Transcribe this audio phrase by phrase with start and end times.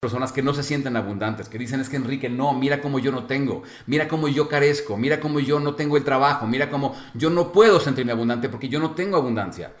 [0.00, 3.12] personas que no se sienten abundantes, que dicen es que Enrique, no, mira cómo yo
[3.12, 6.96] no tengo, mira cómo yo carezco, mira cómo yo no tengo el trabajo, mira cómo
[7.12, 9.74] yo no puedo sentirme abundante porque yo no tengo abundancia.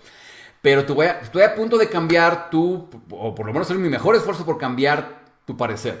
[0.60, 4.14] Pero voy estoy a punto de cambiar tu, o por lo menos hacer mi mejor
[4.14, 6.00] esfuerzo por cambiar tu parecer.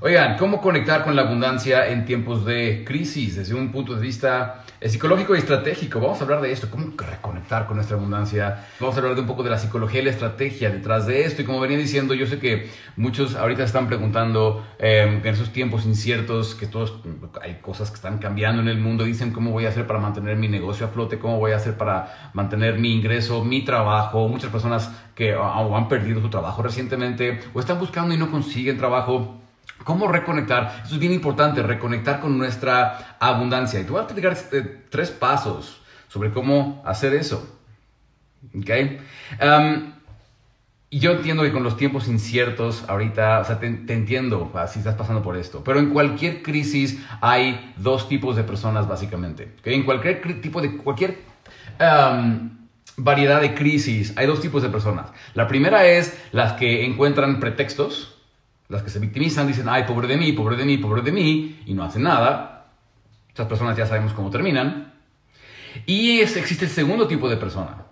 [0.00, 4.62] Oigan, ¿cómo conectar con la abundancia en tiempos de crisis desde un punto de vista
[4.80, 5.98] eh, psicológico y estratégico?
[5.98, 8.64] Vamos a hablar de esto, cómo reconectar con nuestra abundancia.
[8.78, 11.42] Vamos a hablar de un poco de la psicología y la estrategia detrás de esto.
[11.42, 15.84] Y como venía diciendo, yo sé que muchos ahorita están preguntando eh, en esos tiempos
[15.84, 17.02] inciertos, que todos
[17.42, 19.02] hay cosas que están cambiando en el mundo.
[19.02, 21.76] Dicen cómo voy a hacer para mantener mi negocio a flote, cómo voy a hacer
[21.76, 24.28] para mantener mi ingreso, mi trabajo.
[24.28, 29.47] Muchas personas que han perdido su trabajo recientemente o están buscando y no consiguen trabajo.
[29.84, 30.82] ¿Cómo reconectar?
[30.84, 33.80] Eso es bien importante, reconectar con nuestra abundancia.
[33.80, 37.56] Y te voy a explicar eh, tres pasos sobre cómo hacer eso.
[38.56, 38.70] ¿Ok?
[40.90, 44.94] y yo entiendo que con los tiempos inciertos, ahorita, o sea, te, entiendo si estás
[44.94, 49.54] pasando por esto, pero en cualquier crisis hay dos tipos de personas básicamente.
[49.58, 49.74] ¿okay?
[49.74, 51.18] En cualquier tipo de, cualquier
[52.96, 55.10] variedad de crisis hay dos tipos de personas.
[55.34, 58.17] La primera es las que encuentran pretextos
[58.68, 61.62] las que se victimizan dicen, ay, pobre de mí, pobre de mí, pobre de mí,
[61.66, 62.66] y no hacen nada.
[63.32, 64.92] Esas personas ya sabemos cómo terminan.
[65.86, 67.84] Y existe el segundo tipo de persona,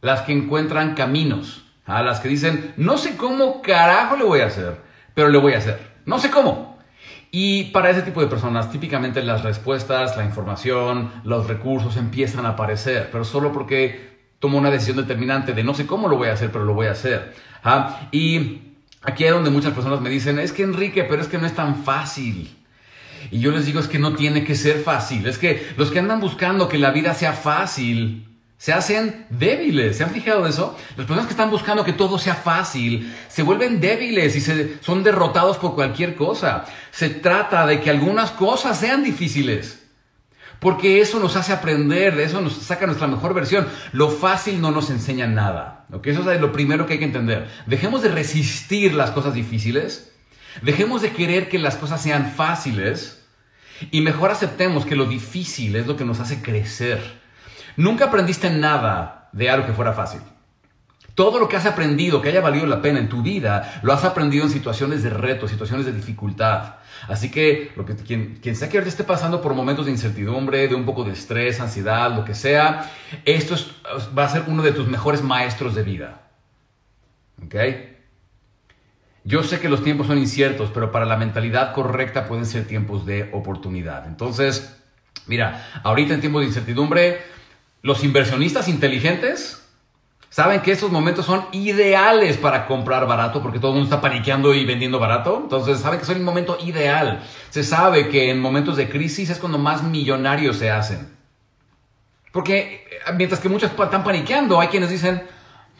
[0.00, 4.46] las que encuentran caminos, a las que dicen, no sé cómo carajo le voy a
[4.46, 4.76] hacer,
[5.14, 5.80] pero le voy a hacer.
[6.04, 6.78] No sé cómo.
[7.30, 12.50] Y para ese tipo de personas, típicamente las respuestas, la información, los recursos empiezan a
[12.50, 16.34] aparecer, pero solo porque tomo una decisión determinante de no sé cómo lo voy a
[16.34, 17.34] hacer, pero lo voy a hacer.
[17.64, 18.08] ¿Ah?
[18.12, 18.67] Y
[19.02, 21.54] Aquí es donde muchas personas me dicen, es que Enrique, pero es que no es
[21.54, 22.54] tan fácil.
[23.30, 25.26] Y yo les digo, es que no tiene que ser fácil.
[25.26, 28.26] Es que los que andan buscando que la vida sea fácil,
[28.56, 29.96] se hacen débiles.
[29.96, 30.76] ¿Se han fijado de eso?
[30.96, 35.04] Las personas que están buscando que todo sea fácil, se vuelven débiles y se, son
[35.04, 36.64] derrotados por cualquier cosa.
[36.90, 39.77] Se trata de que algunas cosas sean difíciles.
[40.60, 43.68] Porque eso nos hace aprender, eso nos saca nuestra mejor versión.
[43.92, 45.86] Lo fácil no nos enseña nada.
[46.02, 47.48] Eso es lo primero que hay que entender.
[47.66, 50.12] Dejemos de resistir las cosas difíciles.
[50.62, 53.24] Dejemos de querer que las cosas sean fáciles.
[53.92, 57.20] Y mejor aceptemos que lo difícil es lo que nos hace crecer.
[57.76, 60.20] Nunca aprendiste nada de algo que fuera fácil.
[61.18, 64.04] Todo lo que has aprendido, que haya valido la pena en tu vida, lo has
[64.04, 66.76] aprendido en situaciones de reto, situaciones de dificultad.
[67.08, 70.76] Así que, lo que quien, quien sea que esté pasando por momentos de incertidumbre, de
[70.76, 72.88] un poco de estrés, ansiedad, lo que sea,
[73.24, 73.56] esto
[74.16, 76.20] va a ser uno de tus mejores maestros de vida.
[77.44, 77.56] ¿Ok?
[79.24, 83.06] Yo sé que los tiempos son inciertos, pero para la mentalidad correcta pueden ser tiempos
[83.06, 84.06] de oportunidad.
[84.06, 84.80] Entonces,
[85.26, 87.22] mira, ahorita en tiempos de incertidumbre,
[87.82, 89.64] los inversionistas inteligentes
[90.30, 94.52] Saben que esos momentos son ideales para comprar barato porque todo el mundo está paniqueando
[94.52, 95.40] y vendiendo barato.
[95.42, 97.24] Entonces, saben que son el momento ideal.
[97.48, 101.16] Se sabe que en momentos de crisis es cuando más millonarios se hacen.
[102.30, 105.22] Porque eh, mientras que muchos están paniqueando, hay quienes dicen,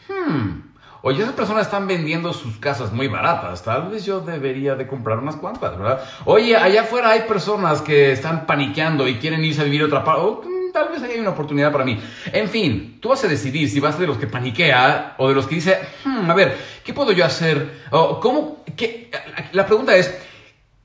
[0.07, 0.61] hmm,
[1.03, 5.19] oye, esas personas están vendiendo sus casas muy baratas, tal vez yo debería de comprar
[5.19, 6.03] unas cuantas, ¿verdad?
[6.25, 10.58] Oye, allá afuera hay personas que están paniqueando y quieren irse a vivir otra parte
[10.71, 11.99] tal vez hay una oportunidad para mí.
[12.31, 15.47] En fin, tú vas a decidir si vas de los que paniquea o de los
[15.47, 17.81] que dice, hmm, a ver, ¿qué puedo yo hacer?
[17.91, 19.11] O, ¿cómo, qué?
[19.51, 20.13] La pregunta es,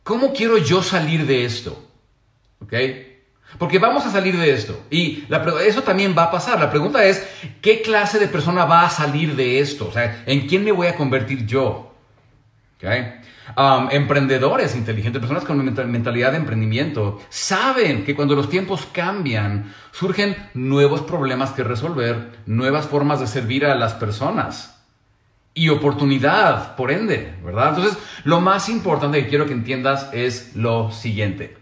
[0.03, 1.83] ¿cómo quiero yo salir de esto?
[2.61, 2.75] ¿Ok?
[3.59, 4.84] Porque vamos a salir de esto.
[4.91, 5.25] Y
[5.65, 6.59] eso también va a pasar.
[6.59, 7.27] La pregunta es,
[7.61, 9.89] ¿qué clase de persona va a salir de esto?
[9.89, 11.93] O sea, ¿en quién me voy a convertir yo?
[13.56, 13.93] ¿Ok?
[13.93, 21.03] emprendedores inteligentes, personas con mentalidad de emprendimiento, saben que cuando los tiempos cambian, surgen nuevos
[21.03, 24.82] problemas que resolver, nuevas formas de servir a las personas
[25.55, 27.76] y oportunidad, por ende, ¿verdad?
[27.76, 31.56] Entonces, lo más importante que quiero que entiendas es lo siguiente,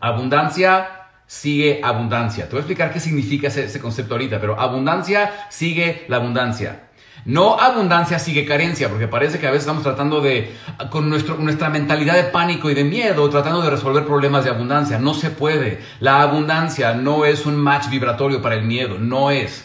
[0.00, 0.88] Abundancia
[1.26, 2.46] sigue abundancia.
[2.46, 6.88] Te voy a explicar qué significa ese, ese concepto ahorita, pero abundancia sigue la abundancia.
[7.24, 10.56] No abundancia sigue carencia, porque parece que a veces estamos tratando de,
[10.90, 14.98] con nuestra mentalidad de pánico y de miedo, tratando de resolver problemas de abundancia.
[14.98, 15.80] No se puede.
[16.00, 19.64] La abundancia no es un match vibratorio para el miedo, no es.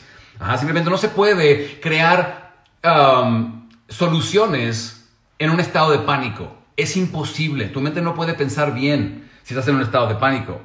[0.58, 5.10] simplemente no se puede crear um, soluciones
[5.40, 6.56] en un estado de pánico.
[6.76, 7.66] Es imposible.
[7.66, 10.62] Tu mente no puede pensar bien si estás en un estado de pánico.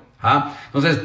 [0.67, 1.01] Entonces,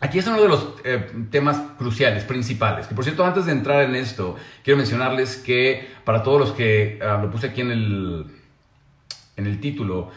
[0.00, 2.86] Aquí es uno de los eh, temas cruciales, principales.
[2.86, 7.00] Que por cierto, antes de entrar en esto, quiero mencionarles que para todos los que
[7.02, 8.26] ah, lo puse aquí en el,
[9.36, 10.10] en el título,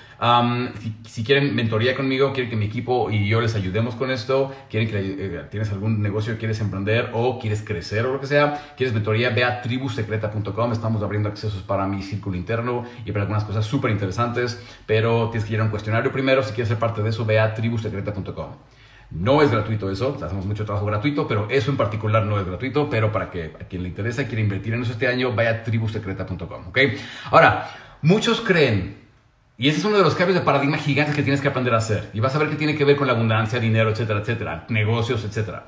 [1.06, 4.88] si, quieren mentoría conmigo, quieren que mi equipo y yo les ayudemos con esto, quieren
[4.88, 8.74] que eh, tienes algún negocio que quieres emprender o quieres crecer o lo que sea,
[8.78, 10.72] quieres mentoría, ve a tribusecreta.com.
[10.72, 15.46] Estamos abriendo accesos para mi círculo interno y para algunas cosas súper interesantes, pero tienes
[15.46, 16.44] que llenar un cuestionario primero.
[16.44, 18.52] Si quieres ser parte de eso, ve a tribusecreta.com.
[19.12, 22.90] No es gratuito eso, hacemos mucho trabajo gratuito, pero eso en particular no es gratuito,
[22.90, 25.64] pero para que a quien le interesa quiere invertir en eso este año, vaya a
[25.64, 26.80] tribusecreta.com, ¿ok?
[27.30, 27.70] Ahora,
[28.02, 28.96] muchos creen,
[29.58, 31.80] y ese es uno de los cambios de paradigma gigantes que tienes que aprender a
[31.80, 34.66] hacer, y vas a ver que tiene que ver con la abundancia, dinero, etcétera, etcétera,
[34.70, 35.68] negocios, etcétera.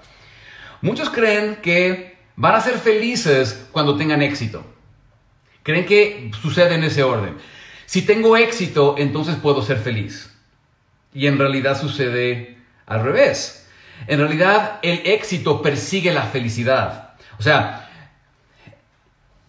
[0.81, 4.65] Muchos creen que van a ser felices cuando tengan éxito.
[5.63, 7.35] Creen que sucede en ese orden.
[7.85, 10.33] Si tengo éxito, entonces puedo ser feliz.
[11.13, 12.52] Y en realidad sucede
[12.85, 13.67] al revés.
[14.07, 17.13] En realidad, el éxito persigue la felicidad.
[17.39, 17.89] O sea,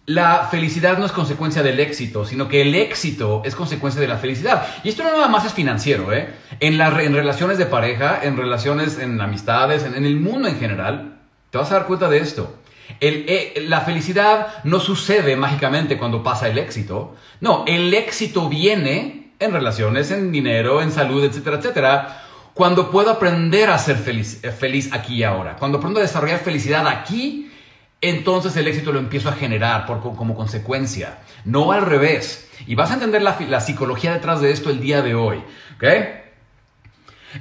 [0.05, 4.17] la felicidad no es consecuencia del éxito, sino que el éxito es consecuencia de la
[4.17, 4.67] felicidad.
[4.83, 6.29] Y esto no nada más es financiero, ¿eh?
[6.59, 11.17] En, en relaciones de pareja, en relaciones, en amistades, en, el mundo en general,
[11.49, 12.55] te vas a dar cuenta de esto.
[13.01, 17.15] Eh, la felicidad no sucede mágicamente cuando pasa el éxito.
[17.41, 22.24] No, el éxito viene en relaciones, en dinero, en salud, etcétera, etcétera,
[22.55, 26.39] cuando puedo aprender a ser feliz, eh, feliz aquí y ahora, cuando aprendo a desarrollar
[26.39, 27.51] felicidad aquí,
[27.99, 32.49] entonces el éxito lo empiezo a generar por, como consecuencia, no al revés.
[32.65, 35.43] Y vas a entender la, psicología detrás de esto el día de hoy.
[35.75, 35.83] ¿Ok?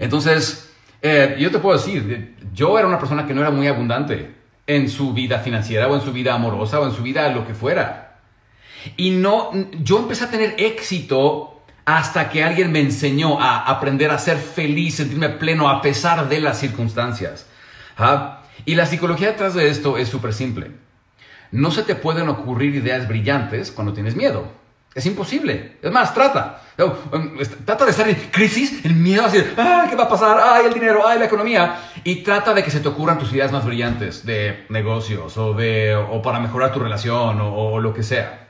[0.01, 4.35] Entonces, eh, yo te puedo decir, yo era una persona que no era muy abundante
[4.67, 7.55] en su vida financiera o en su vida amorosa o en su vida lo que
[7.55, 8.19] fuera.
[8.97, 11.54] Y no, yo empecé a tener éxito
[11.85, 16.41] hasta que alguien me enseñó a aprender a ser feliz, sentirme pleno a pesar de
[16.41, 17.47] las circunstancias.
[17.99, 18.43] ¿Ah?
[18.65, 20.71] Y la psicología detrás de esto es súper simple.
[21.51, 24.49] No se te pueden ocurrir ideas brillantes cuando tienes miedo.
[24.95, 25.77] Es imposible.
[25.83, 26.63] Es más, trata.
[26.79, 30.39] Um, trata de estar en crisis, el miedo, así, ¡ay, qué va a pasar!
[30.41, 31.07] ¡ay, el dinero!
[31.07, 31.77] ¡ay, la economía!
[32.05, 35.95] Y trata de que se te ocurran tus ideas más brillantes de negocios o, de,
[35.95, 38.44] o para mejorar tu relación o lo que sea.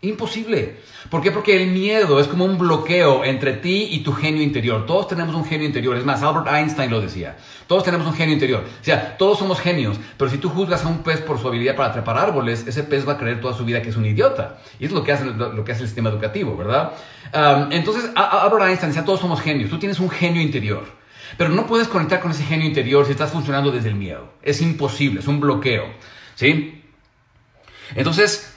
[0.00, 0.76] Imposible.
[1.10, 1.32] ¿Por qué?
[1.32, 4.86] Porque el miedo es como un bloqueo entre ti y tu genio interior.
[4.86, 5.96] Todos tenemos un genio interior.
[5.96, 7.36] Es más, Albert Einstein lo decía.
[7.66, 8.62] Todos tenemos un genio interior.
[8.80, 9.98] O sea, todos somos genios.
[10.16, 13.08] Pero si tú juzgas a un pez por su habilidad para trepar árboles, ese pez
[13.08, 14.58] va a creer toda su vida que es un idiota.
[14.78, 16.92] Y es lo que hace, lo que hace el sistema educativo, ¿verdad?
[17.70, 19.68] entonces, Albert Einstein decía, todos somos genios.
[19.68, 20.84] Tú tienes un genio interior.
[21.36, 24.32] Pero no puedes conectar con ese genio interior si estás funcionando desde el miedo.
[24.42, 25.86] Es imposible, es un bloqueo.
[26.36, 26.84] ¿Sí?
[27.96, 28.47] Entonces,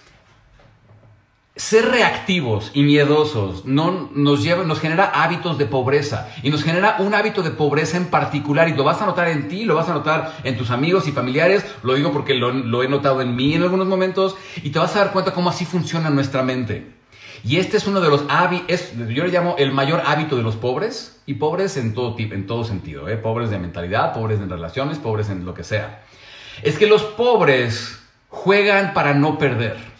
[1.55, 6.95] ser reactivos y miedosos no, nos, lleva, nos genera hábitos de pobreza y nos genera
[6.99, 9.89] un hábito de pobreza en particular y lo vas a notar en ti, lo vas
[9.89, 13.53] a notar en tus amigos y familiares, lo digo porque lo, he notado en mí
[13.53, 16.93] en algunos momentos y te vas a dar cuenta cómo así funciona nuestra mente.
[17.43, 20.55] Y este es uno de los hábitos, yo le llamo el mayor hábito de los
[20.55, 23.17] pobres y pobres en todo, tipo, en todo sentido, ¿eh?
[23.17, 26.03] pobres de mentalidad, pobres en relaciones, pobres en lo que sea.
[26.61, 27.99] Es que los pobres
[28.29, 29.90] juegan para no perder.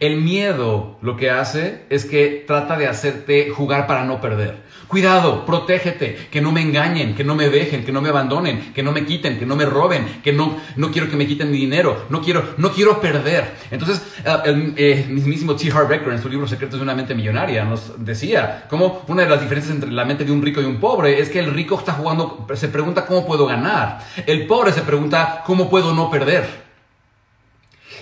[0.00, 4.66] El miedo lo que hace es que trata de hacerte jugar para no perder.
[4.88, 8.84] Cuidado, protégete, que no me engañen, que no me dejen, que no me abandonen, que
[8.84, 11.58] no me quiten, que no me roben, que no, no quiero que me quiten mi
[11.58, 13.54] dinero, no quiero, no quiero perder.
[13.72, 15.72] Entonces, ah, el eh, mismísimo T.
[15.72, 19.28] Harv Becker en su libro Secretos de una mente millonaria nos decía cómo una de
[19.28, 21.76] las diferencias entre la mente de un rico y un pobre es que el rico
[21.76, 26.65] está jugando, se pregunta cómo puedo ganar, el pobre se pregunta cómo puedo no perder.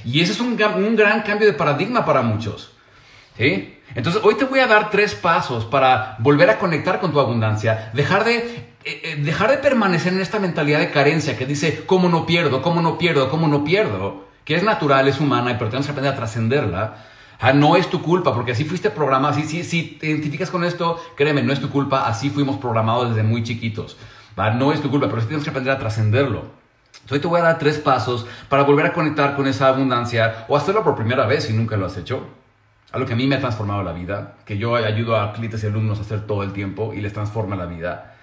[0.04, 2.72] Y ese es un, gran cambio de paradigma para muchos.
[3.36, 3.78] ¿sí?
[3.94, 7.90] Entonces, hoy te voy a dar tres pasos para volver a conectar con tu abundancia,
[7.94, 12.08] dejar de, eh, eh, dejar de permanecer en esta mentalidad de carencia que dice, ¿cómo
[12.08, 12.60] no pierdo?
[12.60, 13.30] ¿Cómo no pierdo?
[13.30, 14.24] ¿Cómo no pierdo?
[14.44, 16.96] Que es natural, es humana, pero tenemos que aprender a trascenderla.
[17.40, 19.34] Ah, no es tu culpa, porque así fuiste programado.
[19.34, 22.06] Si, si, te identificas con esto, créeme, no es tu culpa.
[22.06, 23.96] Así fuimos programados desde muy chiquitos.
[24.36, 26.63] No es tu culpa, pero sí tenemos que aprender a trascenderlo.
[27.10, 30.56] Hoy te voy a dar tres pasos para volver a conectar con esa abundancia o
[30.56, 32.26] hacerlo por primera vez si nunca lo has hecho.
[32.92, 35.66] Algo que a mí me ha transformado la vida, que yo ayudo a clientes y
[35.66, 38.14] alumnos a hacer todo el tiempo y les transforma la vida.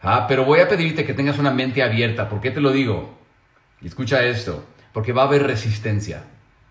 [0.00, 2.28] Ah, pero voy a pedirte que tengas una mente abierta.
[2.28, 3.18] ¿Por qué te lo digo?
[3.82, 6.22] Y escucha esto, porque va a haber resistencia.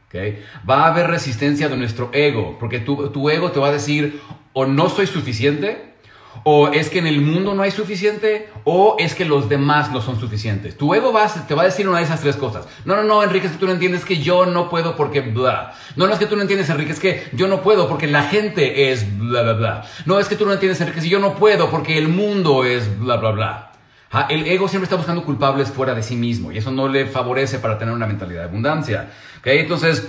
[0.08, 0.44] ¿okay?
[0.68, 4.20] Va a haber resistencia de nuestro ego, porque tu, tu ego te va a decir,
[4.54, 5.95] o no soy suficiente,
[6.44, 10.02] o es que en el mundo no hay suficiente, o es que los demás no
[10.02, 10.78] son suficientes.
[10.78, 12.68] Tu ego va, te va a decir una de esas tres cosas.
[12.86, 15.74] No, no, no, Enrique, es que tú no entiendes que yo no puedo porque bla.
[15.96, 18.24] No, no es que tú no entiendes, Enrique, es que yo no puedo porque la
[18.24, 19.86] gente es bla, bla, bla.
[20.06, 23.00] No, es que tú no entiendes, Enrique, que yo no puedo porque el mundo es
[23.00, 23.72] bla, bla, bla.
[24.12, 27.06] Ah, El ego siempre está buscando culpables fuera de sí mismo y eso no le
[27.06, 29.10] favorece para tener una mentalidad de abundancia.
[29.40, 29.48] ¿ok?
[29.48, 30.08] Entonces,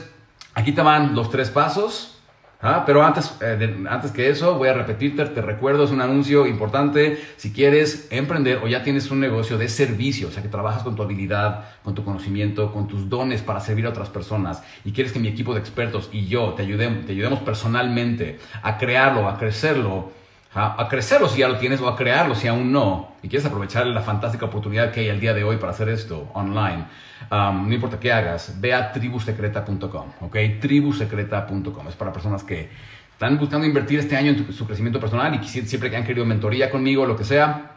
[0.54, 2.15] aquí te van los tres pasos.
[2.62, 6.00] Ah, Pero antes, eh, de- antes que eso, voy a repetirte, te recuerdo, es un
[6.00, 7.18] anuncio importante.
[7.36, 10.96] Si quieres emprender o ya tienes un negocio de servicio, o sea que trabajas con
[10.96, 15.12] tu habilidad, con tu conocimiento, con tus dones para servir a otras personas y quieres
[15.12, 19.36] que mi equipo de expertos y yo te, ayudem- te ayudemos personalmente a crearlo, a
[19.36, 20.10] crecerlo,
[20.56, 20.74] ¿ah?
[20.78, 23.86] a crecerlo si ya lo tienes o a crearlo si aún no, y quieres aprovechar
[23.86, 26.86] la fantástica oportunidad que hay al día de hoy para hacer esto online,
[27.30, 30.36] um, no importa qué hagas, ve a tribusecreta.com, ¿ok?
[30.60, 31.88] Tribusecreta.com.
[31.88, 32.68] Es para personas que
[33.12, 36.70] están buscando invertir este año en su crecimiento personal y siempre que han querido mentoría
[36.70, 37.72] conmigo, lo que sea.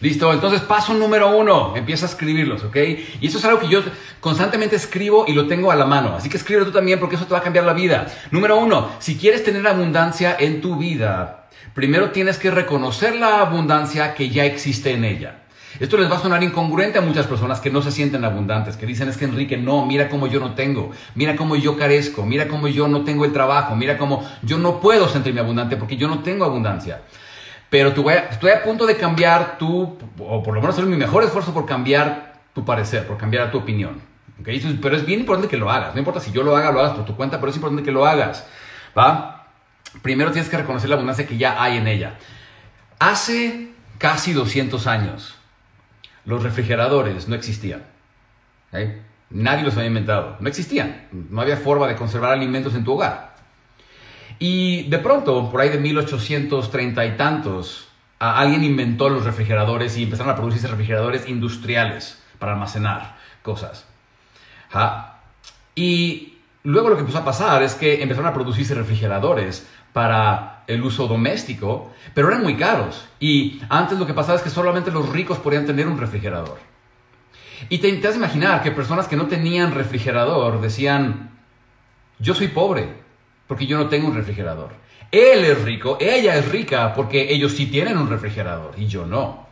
[0.00, 2.76] Listo, entonces paso número uno, empieza a escribirlos, ¿ok?
[3.20, 3.80] Y eso es algo que yo
[4.20, 7.24] constantemente escribo y lo tengo a la mano, así que escríbelo tú también porque eso
[7.24, 8.06] te va a cambiar la vida.
[8.30, 11.45] Número uno, si quieres tener abundancia en tu vida,
[11.76, 15.42] primero tienes que reconocer la abundancia que ya existe en ella.
[15.78, 18.86] Esto les va a sonar incongruente a muchas personas que no se sienten abundantes, que
[18.86, 22.48] dicen es que Enrique, no, mira cómo yo no tengo, mira cómo yo carezco, mira
[22.48, 26.08] cómo yo no tengo el trabajo, mira cómo yo no puedo sentirme abundante porque yo
[26.08, 27.02] no tengo abundancia.
[27.68, 31.24] Pero tú estoy a punto de cambiar tu, o por lo menos hacer mi mejor
[31.24, 34.00] esfuerzo por cambiar tu parecer, por cambiar tu opinión.
[34.40, 34.48] ¿ok?
[34.48, 35.92] Eso es- pero es bien importante que lo hagas.
[35.92, 37.92] No importa si yo lo haga, lo hagas por tu cuenta, pero es importante que
[37.92, 38.46] lo hagas.
[38.96, 39.35] ¿Va?
[40.02, 42.18] Primero tienes que reconocer la abundancia que ya hay en ella.
[42.98, 45.36] Hace casi 200 años,
[46.24, 47.84] los refrigeradores no existían.
[48.72, 48.78] ¿ok?
[49.30, 50.36] Nadie los había inventado.
[50.40, 51.08] No existían.
[51.12, 53.36] No había forma de conservar alimentos en tu hogar.
[54.38, 57.88] Y de pronto, por ahí de 1830 y tantos,
[58.18, 63.86] alguien inventó los refrigeradores y empezaron a producirse refrigeradores industriales para almacenar cosas.
[65.74, 70.82] Y luego lo que empezó a pasar es que empezaron a producirse refrigeradores para el
[70.82, 73.08] uso doméstico, pero eran muy caros.
[73.18, 76.58] Y antes lo que pasaba es que solamente los ricos podían tener un refrigerador.
[77.70, 81.30] Y te, te has de imaginar que personas que no tenían refrigerador decían,
[82.18, 82.90] yo soy pobre
[83.46, 84.68] porque yo no tengo un refrigerador.
[85.10, 89.46] Él es rico, ella es rica porque ellos sí tienen un refrigerador y yo no.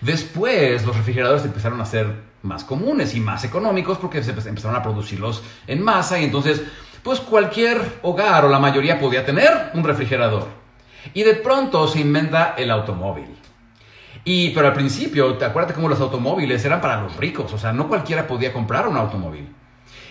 [0.00, 2.06] Después los refrigeradores empezaron a ser
[2.42, 6.62] más comunes y más económicos porque se empe- empezaron a producirlos en masa y entonces
[7.02, 10.46] pues cualquier hogar o la mayoría podía tener un refrigerador.
[11.14, 13.36] Y de pronto se inventa el automóvil.
[14.24, 17.72] Y, pero al principio, te acuerdas cómo los automóviles eran para los ricos, o sea,
[17.72, 19.48] no cualquiera podía comprar un automóvil.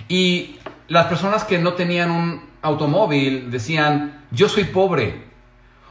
[0.08, 5.30] Y las personas que no tenían un automóvil decían, yo soy pobre,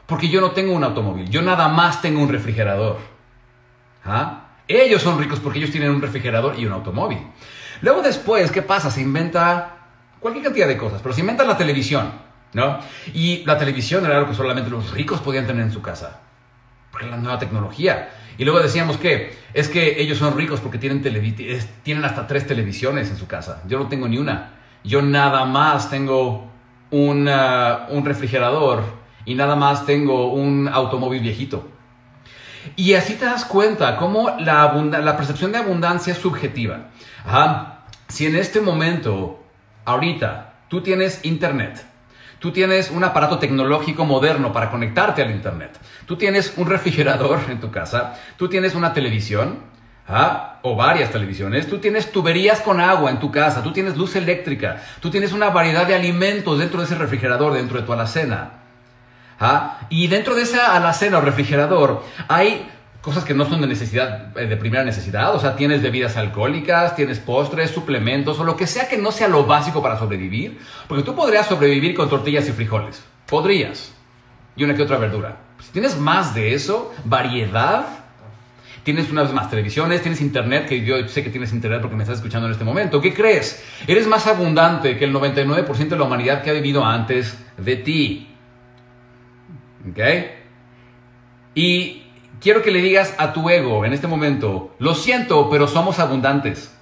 [0.07, 2.99] porque yo no tengo un automóvil, yo nada más tengo un refrigerador.
[4.05, 4.47] ¿Ah?
[4.67, 7.19] Ellos son ricos porque ellos tienen un refrigerador y un automóvil.
[7.83, 8.91] Luego después, ¿qué pasa?
[8.91, 9.78] Se inventa
[10.21, 12.11] cualquier cantidad de cosas, pero se inventa la televisión,
[12.53, 12.79] ¿no?
[13.15, 16.21] Y la televisión era algo que solamente los ricos podían tener en su casa
[16.91, 18.11] porque es la nueva tecnología.
[18.37, 21.03] Y luego decíamos que es que ellos son ricos porque tienen,
[21.83, 23.63] tienen hasta tres televisiones en su casa.
[23.67, 24.55] Yo no tengo ni una.
[24.85, 26.51] Yo nada más tengo
[26.91, 28.83] un, ah, un refrigerador
[29.25, 31.69] y nada más tengo un automóvil viejito.
[32.77, 36.91] Y así te das cuenta cómo la, la percepción de abundancia es subjetiva.
[37.25, 37.87] Ajá.
[38.09, 39.45] Si en este momento,
[39.89, 41.85] ahorita, tú tienes internet,
[42.39, 47.59] tú tienes un aparato tecnológico moderno para conectarte al internet, tú tienes un refrigerador en
[47.59, 49.61] tu casa, tú tienes una televisión,
[50.07, 50.59] ¿ah?
[50.63, 54.83] o varias televisiones, tú tienes tuberías con agua en tu casa, tú tienes luz eléctrica,
[55.01, 58.53] tú tienes una variedad de alimentos dentro de ese refrigerador, dentro de tu alacena.
[59.41, 59.79] ¿Ah?
[59.89, 62.69] Y dentro de esa alacena o refrigerador hay
[63.01, 65.35] cosas que no son de necesidad, eh, de primera necesidad.
[65.35, 69.29] O sea, tienes bebidas alcohólicas, tienes postres, suplementos o lo que sea que no sea
[69.29, 70.59] lo básico para sobrevivir.
[70.89, 73.05] Porque tú podrías sobrevivir con tortillas y frijoles.
[73.27, 73.93] Podrías.
[74.57, 75.37] Y una que otra verdura.
[75.61, 77.87] Si tienes más de eso, variedad,
[78.83, 82.03] tienes una vez más televisiones, tienes internet, que yo sé que tienes internet porque me
[82.03, 83.01] estás escuchando en este momento.
[83.01, 83.63] ¿Qué crees?
[83.87, 88.35] Eres más abundante que el 99% de la humanidad que ha vivido antes de ti.
[89.91, 89.99] ¿Ok?
[91.55, 92.08] Y
[92.41, 96.75] quiero que le digas a tu ego en este momento, lo siento, pero somos abundantes.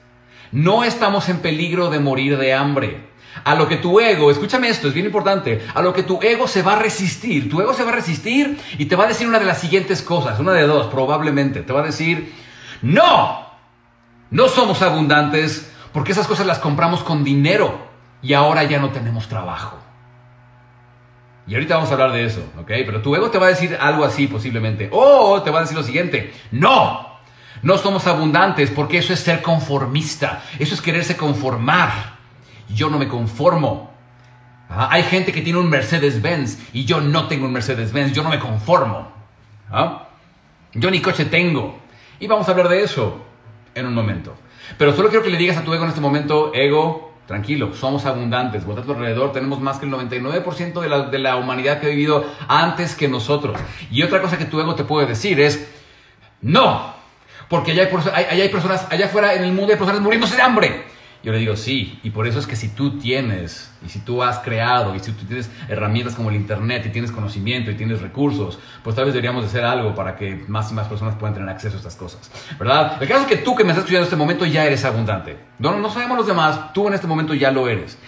[0.53, 3.07] No estamos en peligro de morir de hambre.
[3.45, 6.49] A lo que tu ego, escúchame esto, es bien importante, a lo que tu ego
[6.49, 7.51] se va a resistir.
[7.51, 10.03] Tu ego se va a resistir y te va a decir una de las siguientes
[10.03, 11.61] cosas, una de dos probablemente.
[11.61, 12.33] Te va a decir,
[12.83, 13.47] no,
[14.31, 17.87] no somos abundantes porque esas cosas las compramos con dinero
[18.23, 19.86] y ahora ya no tenemos trabajo.
[21.47, 22.67] Y ahorita vamos a hablar de eso, ¿ok?
[22.67, 24.89] Pero tu ego te va a decir algo así posiblemente.
[24.91, 27.19] O te va a decir lo siguiente, no,
[27.63, 32.17] no somos abundantes porque eso es ser conformista, eso es quererse conformar.
[32.69, 33.95] Yo no me conformo.
[34.69, 38.41] Hay gente que tiene un Mercedes-Benz y yo no tengo un Mercedes-Benz, yo no me
[38.41, 39.13] conformo.
[39.71, 40.09] ¿Ah?
[40.75, 41.79] Yo ni coche tengo.
[42.19, 43.25] Y vamos a hablar de eso
[43.75, 44.35] en un momento.
[44.79, 48.07] Pero solo quiero que le digas a tu ego en este momento, ego, tranquilo, somos
[48.07, 51.91] abundantes, voltea alrededor, tenemos más que el 99% de la, de la humanidad que ha
[51.91, 53.59] vivido antes que nosotros.
[53.91, 55.69] Y otra cosa que tu ego te puede decir es,
[56.41, 56.95] no,
[57.49, 60.43] porque allá hay, hay, hay personas, allá afuera en el mundo hay personas muriéndose de
[60.43, 60.96] hambre.
[61.27, 64.23] Yo le digo, sí, y por eso es que si tú tienes, y si tú
[64.23, 68.01] has creado, y si tú tienes herramientas como el Internet, y tienes conocimiento, y tienes
[68.01, 71.35] recursos, pues tal vez deberíamos de hacer algo para que más y más personas puedan
[71.35, 72.31] tener acceso a estas cosas,
[72.61, 73.03] ¿verdad?
[73.03, 75.37] El caso es que tú que me estás escuchando en este momento ya eres abundante.
[75.59, 77.99] No, no sabemos los demás, tú en este momento ya lo eres.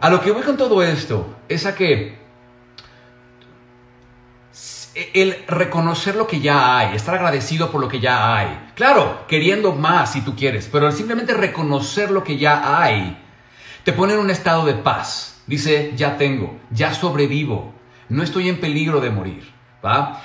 [0.00, 2.19] A lo que voy con todo esto es a que
[4.94, 8.70] el reconocer lo que ya hay, estar agradecido por lo que ya hay.
[8.74, 13.16] Claro, queriendo más si tú quieres, pero simplemente reconocer lo que ya hay
[13.84, 15.42] te pone en un estado de paz.
[15.46, 17.72] Dice, ya tengo, ya sobrevivo,
[18.08, 19.60] no estoy en peligro de morir.
[19.84, 20.22] ¿va?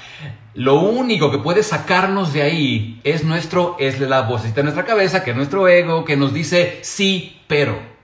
[0.54, 5.24] Lo único que puede sacarnos de ahí es nuestro, es la vocecita de nuestra cabeza,
[5.24, 7.95] que es nuestro ego, que nos dice sí, pero.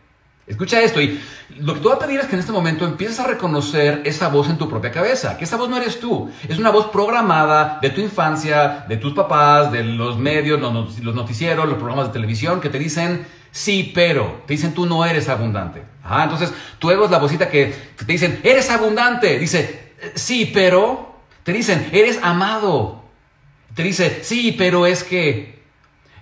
[0.51, 1.17] Escucha esto y
[1.59, 4.27] lo que te voy a pedir es que en este momento empieces a reconocer esa
[4.27, 7.79] voz en tu propia cabeza, que esa voz no eres tú, es una voz programada
[7.81, 12.59] de tu infancia, de tus papás, de los medios, los noticieros, los programas de televisión
[12.59, 15.83] que te dicen sí, pero, te dicen tú no eres abundante.
[16.21, 21.53] entonces tu ego es la vocita que te dicen, eres abundante, dice sí, pero, te
[21.53, 23.05] dicen, eres amado,
[23.73, 25.61] te dice sí, pero es que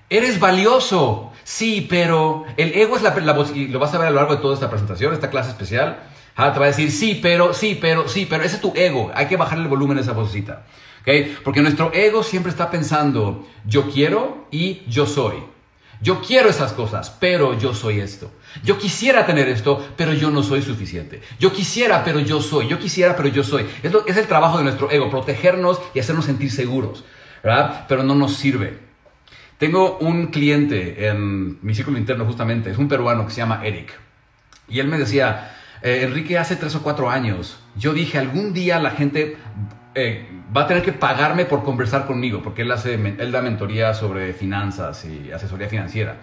[0.08, 4.12] eres valioso, Sí, pero el ego es la, voz, y lo vas a ver a
[4.12, 5.98] lo largo de toda esta presentación, esta clase especial.
[6.36, 8.44] Ah, te va a decir, sí, pero, sí, pero, sí, pero.
[8.44, 9.12] Ese es tu ego.
[9.16, 10.68] Hay que bajarle el volumen a esa vocecita.
[11.02, 11.36] ¿okay?
[11.44, 15.38] Porque nuestro ego siempre está pensando, yo quiero y yo soy.
[16.02, 18.30] Yo quiero esas cosas, pero yo soy esto.
[18.64, 21.20] Yo quisiera tener esto, pero yo no soy suficiente.
[21.40, 22.68] Yo quisiera, pero yo soy.
[22.68, 23.66] Yo quisiera, pero yo soy.
[23.82, 27.06] Es, es el trabajo de nuestro ego, protegernos y hacernos sentir seguros.
[27.44, 27.86] ¿verdad?
[27.88, 28.89] Pero no nos sirve.
[29.60, 33.92] Tengo un cliente en mi círculo interno justamente, es un peruano que se llama Eric.
[34.70, 38.80] Y él me decía, eh, Enrique, hace tres o cuatro años, yo dije, algún día
[38.80, 39.36] la gente
[39.96, 43.94] eh, va a tener que pagarme por conversar conmigo, porque él, hace, él da mentoría
[43.94, 46.16] sobre finanzas y asesoría financiera.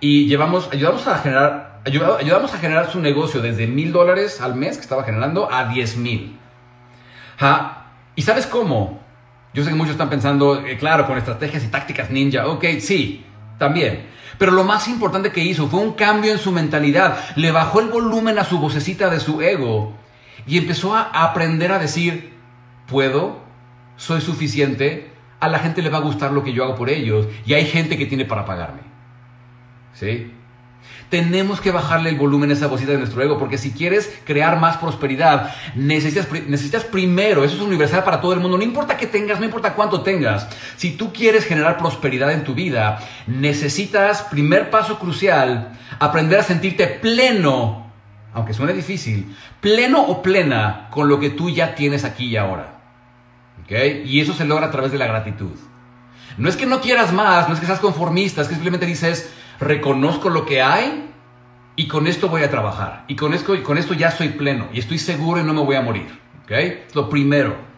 [0.00, 4.78] Y llevamos, ayudamos a generar, ayudamos a generar su negocio desde mil dólares al mes
[4.78, 6.36] que estaba generando a diez mil.
[8.16, 9.03] ¿Y sabes cómo?
[9.54, 12.48] Yo sé que muchos están pensando, eh, claro, con estrategias y tácticas ninja.
[12.48, 13.24] Ok, sí,
[13.58, 14.06] también.
[14.36, 17.18] Pero lo más importante que hizo fue un cambio en su mentalidad.
[17.36, 19.94] Le bajó el volumen a su vocecita de su ego
[20.46, 22.32] y empezó a aprender a decir,
[22.88, 23.38] puedo,
[23.96, 27.28] soy suficiente, a la gente le va a gustar lo que yo hago por ellos
[27.46, 28.80] y hay gente que tiene para pagarme.
[29.92, 30.32] ¿Sí?
[31.14, 34.58] Tenemos que bajarle el volumen a esa vocita de nuestro ego, porque si quieres crear
[34.58, 39.06] más prosperidad, necesitas, necesitas primero, eso es universal para todo el mundo, no importa qué
[39.06, 42.98] tengas, no importa cuánto tengas, si tú quieres generar prosperidad en tu vida,
[43.28, 47.92] necesitas, primer paso crucial, aprender a sentirte pleno,
[48.32, 52.80] aunque suene difícil, pleno o plena con lo que tú ya tienes aquí y ahora.
[54.04, 55.54] Y eso se logra a través de la gratitud.
[56.38, 59.30] No es que no quieras más, no es que seas conformista, es que simplemente dices,
[59.60, 61.10] reconozco lo que hay
[61.76, 63.04] y con esto voy a trabajar.
[63.08, 65.76] Y con esto, con esto ya soy pleno y estoy seguro y no me voy
[65.76, 66.20] a morir.
[66.44, 66.94] ¿Ok?
[66.94, 67.74] Lo primero.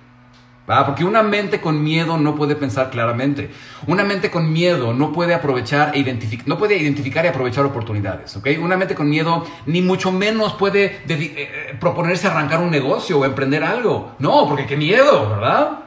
[0.67, 3.51] Porque una mente con miedo no puede pensar claramente.
[3.87, 8.37] Una mente con miedo no puede aprovechar e identificar, no puede identificar y aprovechar oportunidades.
[8.37, 8.49] ¿ok?
[8.61, 13.25] Una mente con miedo ni mucho menos puede eh, eh, proponerse arrancar un negocio o
[13.25, 14.17] emprender algo.
[14.19, 15.86] No, porque qué miedo, ¿verdad?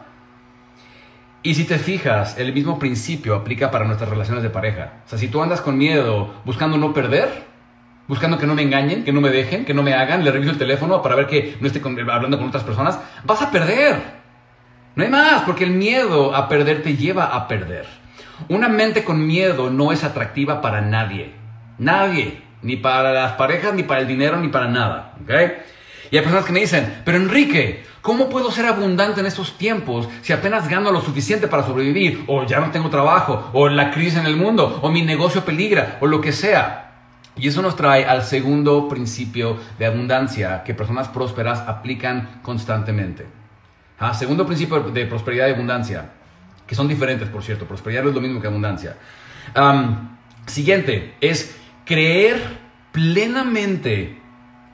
[1.41, 4.93] Y si te fijas, el mismo principio aplica para nuestras relaciones de pareja.
[5.05, 7.29] O sea, si tú andas con miedo buscando no perder,
[8.09, 10.51] buscando que no me engañen, que no me dejen, que no me hagan, le reviso
[10.51, 14.19] el teléfono para ver que no esté hablando con otras personas, vas a perder.
[14.95, 17.85] No hay más, porque el miedo a perder te lleva a perder.
[18.49, 21.31] Una mente con miedo no es atractiva para nadie.
[21.77, 22.41] Nadie.
[22.61, 25.13] Ni para las parejas, ni para el dinero, ni para nada.
[25.23, 25.31] ¿Ok?
[26.11, 30.07] Y hay personas que me dicen, pero Enrique, ¿cómo puedo ser abundante en estos tiempos
[30.21, 32.23] si apenas gano lo suficiente para sobrevivir?
[32.27, 35.97] O ya no tengo trabajo, o la crisis en el mundo, o mi negocio peligra,
[36.01, 36.85] o lo que sea.
[37.35, 43.25] Y eso nos trae al segundo principio de abundancia que personas prósperas aplican constantemente.
[43.97, 46.09] Ah, segundo principio de prosperidad y abundancia,
[46.65, 47.65] que son diferentes, por cierto.
[47.65, 48.97] Prosperidad no es lo mismo que abundancia.
[50.45, 52.59] siguiente es creer
[52.91, 54.19] plenamente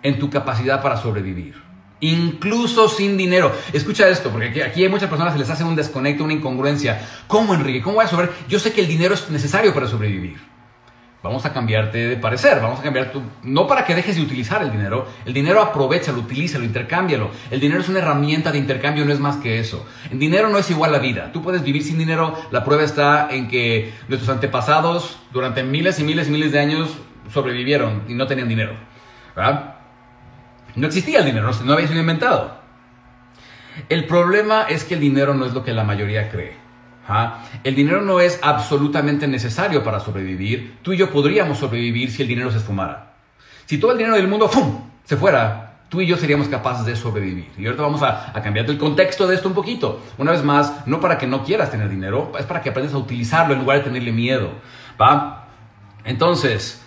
[0.03, 1.64] en tu capacidad para sobrevivir.
[2.01, 3.51] Incluso sin dinero.
[3.73, 7.01] Escucha esto, porque aquí, hay muchas personas que les hacen un desconecto, una incongruencia.
[7.27, 7.81] ¿Cómo, Enrique?
[7.81, 8.38] ¿Cómo voy a sobrevivir?
[8.47, 10.38] Yo sé que el dinero es necesario para sobrevivir.
[11.23, 13.19] Vamos a cambiarte de parecer, vamos a cambiar tu...
[13.41, 17.31] No para que dejes de utilizar el dinero, el dinero aprovechalo, utilízalo, intercámbialo.
[17.49, 19.88] El dinero es una herramienta de intercambio, no es más que eso.
[20.12, 21.31] El dinero no es igual a la vida.
[21.31, 26.03] Tú puedes vivir sin dinero, la prueba está en que nuestros antepasados durante miles y
[26.03, 26.95] miles y miles de años
[27.34, 28.75] sobrevivieron y no tenían dinero.
[29.36, 29.74] ¿verdad?
[30.75, 32.57] No existía el dinero, no había sido inventado.
[33.89, 36.57] El problema es que el dinero no es lo que la mayoría cree.
[37.63, 40.79] El dinero no es absolutamente necesario para sobrevivir.
[40.81, 43.13] Tú y yo podríamos sobrevivir si el dinero se esfumara.
[43.65, 44.89] Si todo el dinero del mundo ¡fum!
[45.03, 47.51] se fuera, tú y yo seríamos capaces de sobrevivir.
[47.57, 50.01] Y ahorita vamos a, a cambiar el contexto de esto un poquito.
[50.17, 52.97] Una vez más, no para que no quieras tener dinero, es para que aprendas a
[52.97, 54.51] utilizarlo en lugar de tenerle miedo.
[54.99, 55.47] ¿va?
[56.03, 56.84] Entonces,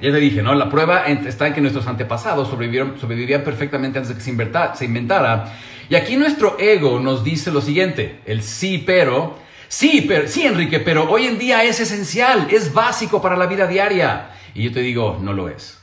[0.00, 0.54] ya te dije, ¿no?
[0.54, 5.52] La prueba está en que nuestros antepasados sobrevivieron, sobrevivían perfectamente antes de que se, inventara.
[5.88, 9.46] Y aquí nuestro ego nos dice lo siguiente, el sí, pero...
[9.70, 13.66] Sí, pero, sí, Enrique, pero hoy en día es esencial, es básico para la vida
[13.66, 14.30] diaria.
[14.54, 15.78] Y yo te digo, no lo es.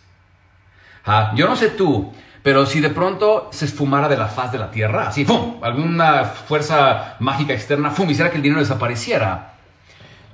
[1.06, 4.58] Ah, yo no sé tú, pero si de pronto se esfumara de la faz de
[4.58, 5.60] la tierra, así, ¡fum!
[5.62, 8.10] Alguna fuerza mágica externa, ¡fum!
[8.10, 9.54] Hiciera que el dinero desapareciera.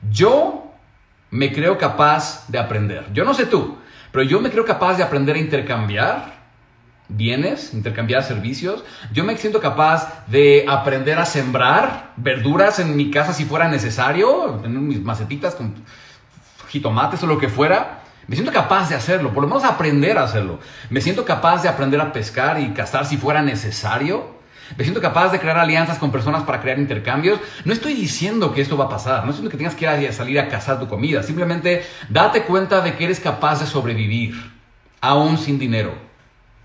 [0.09, 0.70] Yo
[1.31, 3.07] me creo capaz de aprender.
[3.13, 3.77] Yo no sé tú,
[4.11, 6.41] pero yo me creo capaz de aprender a intercambiar
[7.07, 8.83] bienes, intercambiar servicios.
[9.11, 14.61] Yo me siento capaz de aprender a sembrar verduras en mi casa si fuera necesario,
[14.63, 15.73] en mis macetitas con
[16.69, 18.01] jitomates o lo que fuera.
[18.27, 20.59] Me siento capaz de hacerlo, por lo menos aprender a hacerlo.
[20.89, 24.40] Me siento capaz de aprender a pescar y cazar si fuera necesario.
[24.77, 27.39] Me siento capaz de crear alianzas con personas para crear intercambios.
[27.65, 30.09] No estoy diciendo que esto va a pasar, no estoy diciendo que tengas que ir
[30.09, 31.23] a salir a cazar tu comida.
[31.23, 34.35] Simplemente date cuenta de que eres capaz de sobrevivir,
[35.01, 35.93] aún sin dinero.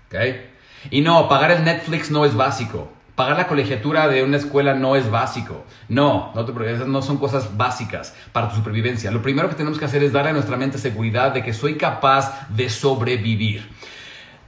[0.07, 0.51] ¿Okay?
[0.89, 2.91] Y no, pagar el Netflix no es básico.
[3.15, 5.65] Pagar la colegiatura de una escuela no es básico.
[5.89, 9.09] No, no, te, esas no son cosas básicas para tu supervivencia.
[9.09, 11.77] Lo primero que tenemos que hacer es darle a nuestra mente seguridad de que soy
[11.77, 13.67] capaz de sobrevivir.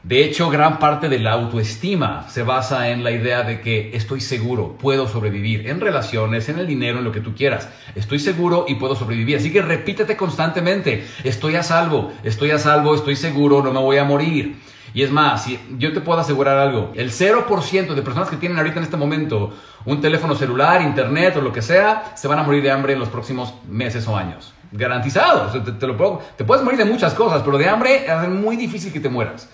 [0.04, 4.22] De hecho, gran parte de la autoestima se basa en la idea de que estoy
[4.22, 7.68] seguro, puedo sobrevivir en relaciones, en el dinero, en lo que tú quieras.
[7.96, 9.36] Estoy seguro y puedo sobrevivir.
[9.36, 13.98] Así que repítete constantemente, estoy a salvo, estoy a salvo, estoy seguro, no me voy
[13.98, 14.56] a morir.
[14.94, 15.46] Y es más,
[15.78, 19.54] yo te puedo asegurar algo, el 0% de personas que tienen ahorita en este momento
[19.84, 23.00] un teléfono celular, internet o lo que sea, se van a morir de hambre en
[23.00, 24.54] los próximos meses o años.
[24.72, 25.62] Garantizado.
[25.62, 28.94] te, lo puedo, te puedes morir de muchas cosas, pero de hambre es muy difícil
[28.94, 29.50] que te mueras.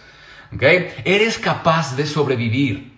[0.59, 2.91] Eres capaz de sobrevivir.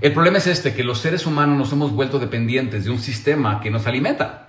[0.00, 3.60] el problema es este, que los seres humanos nos hemos vuelto dependientes de un sistema
[3.60, 4.48] que nos alimenta.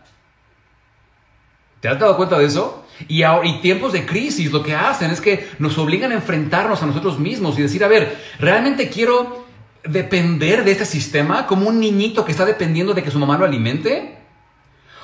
[1.80, 2.86] ¿Te has dado cuenta de eso?
[3.08, 6.86] Y, y, tiempos de crisis lo que hacen es que nos obligan a enfrentarnos a
[6.86, 9.48] nosotros mismos y decir, a ver, ¿realmente quiero
[9.84, 13.46] depender de este sistema como un niñito que está dependiendo de que su mamá lo
[13.46, 14.21] alimente?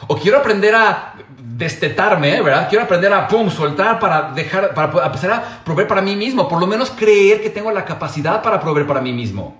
[0.05, 2.69] ¿O quiero aprender a destetarme, ¿verdad?
[2.69, 6.47] Quiero aprender a, pum, soltar para dejar, para empezar a proveer para mí mismo.
[6.47, 9.57] Por lo menos creer que tengo la capacidad para proveer para mí mismo.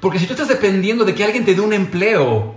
[0.00, 2.54] Porque si tú estás dependiendo de que alguien te dé un empleo,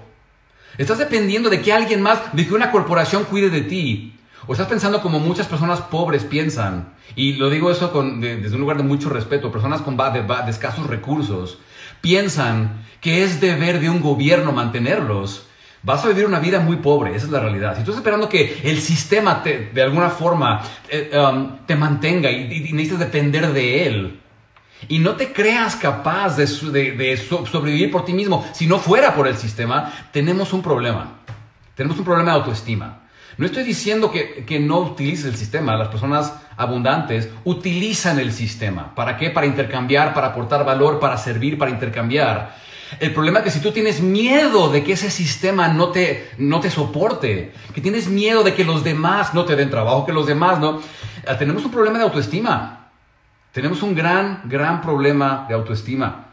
[0.78, 4.68] estás dependiendo de que alguien más, de que una corporación cuide de ti, o estás
[4.68, 7.88] pensando como muchas personas pobres piensan, y lo digo eso
[8.20, 11.60] desde un lugar de mucho respeto, personas con de escasos recursos,
[12.02, 15.49] piensan que es deber de un gobierno mantenerlos
[15.84, 17.78] vas a vivir una vida muy pobre, esa es la realidad.
[17.78, 22.30] Si tú estás esperando que el sistema te, de alguna forma eh, um, te mantenga
[22.30, 24.20] y, necesitas depender de él,
[24.88, 29.36] y no te creas capaz de, sobrevivir por ti mismo, si no fuera por el
[29.36, 31.18] sistema, tenemos un problema.
[31.76, 33.02] Tenemos un problema de autoestima.
[33.38, 35.76] No estoy diciendo que, que, no utilices el sistema.
[35.76, 38.94] Las personas abundantes utilizan el sistema.
[38.96, 39.30] ¿Para qué?
[39.30, 42.56] Para intercambiar, para aportar valor, para servir, para intercambiar.
[43.00, 46.60] El problema es que si tú tienes miedo de que ese sistema no te, no
[46.60, 50.26] te soporte, que tienes miedo de que los demás no te den trabajo, que los
[50.26, 50.82] demás no,
[51.28, 52.90] ah, tenemos un problema de autoestima.
[53.52, 56.28] Tenemos un gran, gran problema de autoestima.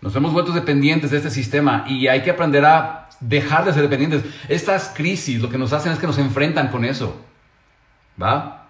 [0.00, 3.82] Nos hemos vuelto dependientes de este sistema y hay que aprender a dejar de ser
[3.82, 4.24] dependientes.
[4.48, 7.20] Estas crisis lo que nos hacen es que nos enfrentan con eso.
[8.20, 8.61] ¿Va?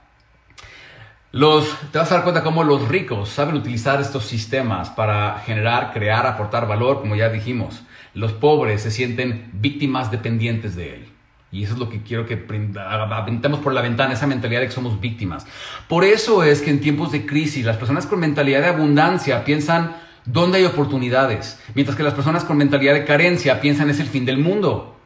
[1.33, 5.92] Los, te vas a dar cuenta cómo los ricos saben utilizar estos sistemas para generar,
[5.95, 7.83] crear, aportar valor, como ya dijimos.
[8.12, 11.09] Los pobres se sienten víctimas dependientes de él.
[11.51, 12.47] Y eso es lo que quiero que
[12.79, 15.47] aventemos por la ventana, esa mentalidad de que somos víctimas.
[15.88, 19.97] Por eso es que en tiempos de crisis las personas con mentalidad de abundancia piensan
[20.27, 24.27] dónde hay oportunidades, mientras que las personas con mentalidad de carencia piensan es el fin
[24.27, 24.97] del mundo.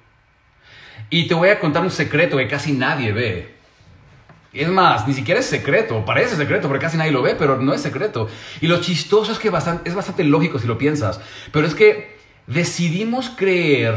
[1.08, 3.55] Y te voy a contar un secreto que casi nadie ve.
[4.56, 7.72] Es más, ni siquiera es secreto, parece secreto porque casi nadie lo ve, pero no
[7.72, 8.28] es secreto.
[8.60, 11.20] Y lo chistoso es que es bastante lógico si lo piensas,
[11.52, 12.16] pero es que
[12.46, 13.94] decidimos creer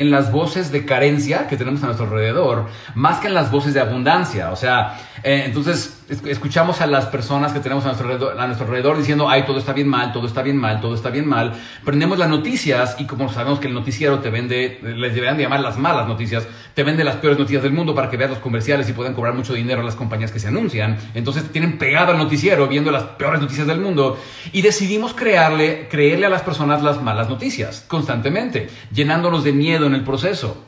[0.00, 3.74] en las voces de carencia que tenemos a nuestro alrededor, más que en las voces
[3.74, 4.50] de abundancia.
[4.50, 8.98] O sea, eh, entonces escuchamos a las personas que tenemos a nuestro, alrededor, nuestro alrededor
[8.98, 11.52] diciendo, ay, todo está bien mal, todo está bien mal, todo está bien mal.
[11.84, 15.60] Prendemos las noticias y como sabemos que el noticiero te vende, les deberían de llamar
[15.60, 18.88] las malas noticias, te vende las peores noticias del mundo para que veas los comerciales
[18.88, 20.98] y puedan cobrar mucho dinero a las compañías que se anuncian.
[21.14, 24.18] Entonces te tienen pegado al noticiero viendo las peores noticias del mundo
[24.52, 29.94] y decidimos crearle, creerle a las personas las malas noticias constantemente, llenándolos de miedo en
[29.94, 30.64] el proceso.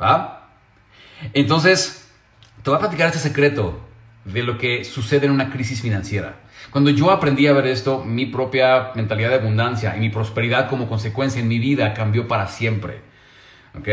[0.00, 0.50] ¿Va?
[1.32, 2.10] Entonces,
[2.62, 3.87] te voy a platicar este secreto
[4.24, 6.40] de lo que sucede en una crisis financiera.
[6.70, 10.88] Cuando yo aprendí a ver esto, mi propia mentalidad de abundancia y mi prosperidad como
[10.88, 13.00] consecuencia en mi vida cambió para siempre.
[13.78, 13.88] ¿Ok?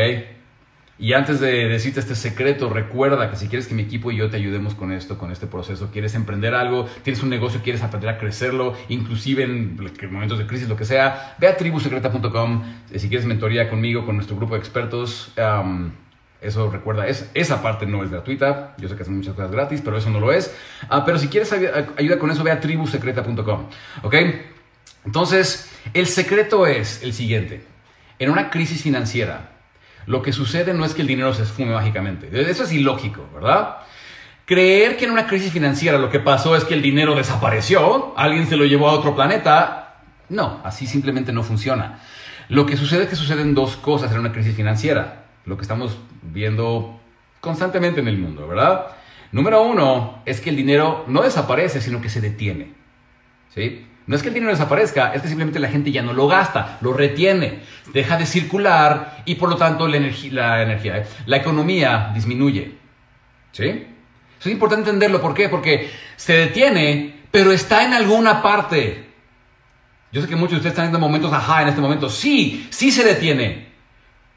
[0.97, 4.29] Y antes de decirte este secreto, recuerda que si quieres que mi equipo y yo
[4.29, 8.09] te ayudemos con esto, con este proceso, quieres emprender algo, tienes un negocio, quieres aprender
[8.09, 9.77] a crecerlo, inclusive en
[10.09, 12.63] momentos de crisis, lo que sea, ve a tribusecreta.com.
[12.91, 15.33] Eh, si quieres mentoría conmigo, con nuestro grupo de expertos,
[16.45, 18.75] eso recuerda, es, esa parte no es gratuita.
[18.77, 20.55] Yo sé que hacen muchas cosas gratis, pero eso no lo es.
[20.89, 23.67] Ah, pero si quieres ayuda con eso, ve a tribusecreta.com.
[24.03, 24.15] ¿Ok?
[25.05, 27.63] Entonces, el secreto es el siguiente.
[28.19, 29.51] En una crisis financiera,
[30.05, 32.29] lo que sucede no es que el dinero se esfume mágicamente.
[32.49, 33.77] Eso es ilógico, ¿verdad?
[34.45, 38.47] Creer que en una crisis financiera lo que pasó es que el dinero desapareció, alguien
[38.47, 39.95] se lo llevó a otro planeta,
[40.29, 41.99] no, así simplemente no funciona.
[42.47, 45.97] Lo que sucede es que suceden dos cosas en una crisis financiera, lo que estamos
[46.21, 46.99] viendo
[47.39, 48.87] constantemente en el mundo, ¿verdad?
[49.31, 52.73] Número uno es que el dinero no desaparece, sino que se detiene.
[53.53, 53.85] ¿Sí?
[54.07, 56.77] No es que el dinero desaparezca, es que simplemente la gente ya no lo gasta,
[56.81, 61.05] lo retiene, deja de circular y por lo tanto la, energía, ¿eh?
[61.25, 62.77] la economía disminuye.
[63.51, 63.63] ¿Sí?
[63.65, 65.21] Eso es importante entenderlo.
[65.21, 65.49] ¿Por qué?
[65.49, 69.05] Porque se detiene, pero está en alguna parte.
[70.11, 72.09] Yo sé que muchos de ustedes están en momentos, ajá, en este momento.
[72.09, 73.69] Sí, sí se detiene,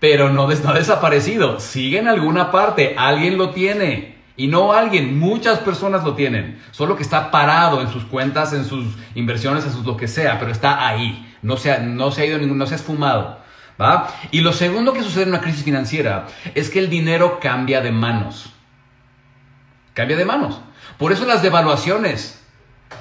[0.00, 1.60] pero no, ha desaparecido.
[1.60, 2.94] Sigue en alguna parte.
[2.96, 4.18] Alguien lo tiene.
[4.36, 8.64] Y no alguien, muchas personas lo tienen, solo que está parado en sus cuentas, en
[8.64, 12.22] sus inversiones, en sus lo que sea, pero está ahí, no se ha, no se
[12.22, 13.40] ha ido ningún, no se ha esfumado.
[13.80, 14.08] ¿va?
[14.30, 17.90] Y lo segundo que sucede en una crisis financiera es que el dinero cambia de
[17.90, 18.52] manos.
[19.92, 20.60] Cambia de manos.
[20.98, 22.37] Por eso las devaluaciones.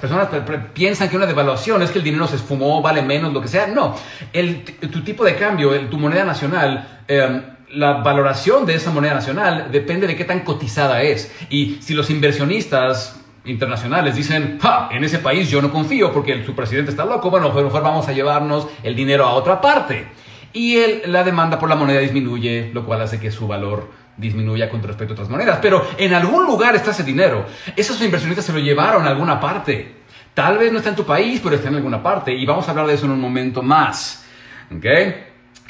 [0.00, 0.28] Personas
[0.74, 3.66] piensan que una devaluación es que el dinero se esfumó, vale menos, lo que sea.
[3.66, 3.96] No,
[4.32, 9.68] el, tu tipo de cambio, tu moneda nacional, eh, la valoración de esa moneda nacional
[9.72, 11.34] depende de qué tan cotizada es.
[11.50, 14.58] Y si los inversionistas internacionales dicen,
[14.90, 18.08] en ese país yo no confío porque su presidente está loco, bueno, pues mejor vamos
[18.08, 20.06] a llevarnos el dinero a otra parte.
[20.52, 24.82] Y la demanda por la moneda disminuye, lo cual hace que su valor disminuya con
[24.82, 25.58] respecto a otras monedas.
[25.62, 27.46] Pero en algún lugar está ese dinero.
[27.74, 29.96] Esos inversionistas se lo llevaron a alguna parte.
[30.34, 32.34] Tal vez no está en tu país, pero está en alguna parte.
[32.34, 34.26] Y vamos a hablar de eso en un momento más.
[34.70, 34.84] ¿Ok?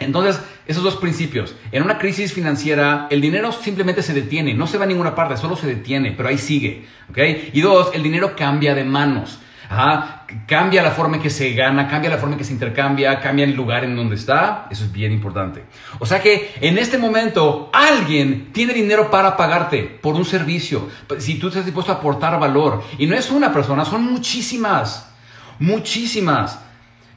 [0.01, 1.55] Entonces, esos dos principios.
[1.73, 5.37] En una crisis financiera, el dinero simplemente se detiene, no se va a ninguna parte,
[5.37, 6.87] solo se detiene, pero ahí sigue.
[7.53, 9.39] Y dos, el dinero cambia de manos.
[10.47, 13.45] Cambia la forma en que se gana, cambia la forma en que se intercambia, cambia
[13.45, 14.67] el lugar en donde está.
[14.71, 15.65] Eso es bien importante.
[15.99, 20.89] O sea que en este momento alguien tiene dinero para pagarte por un servicio.
[21.19, 22.83] Si tú estás dispuesto a aportar valor.
[22.97, 25.11] Y no es una persona, son muchísimas.
[25.59, 26.61] Muchísimas.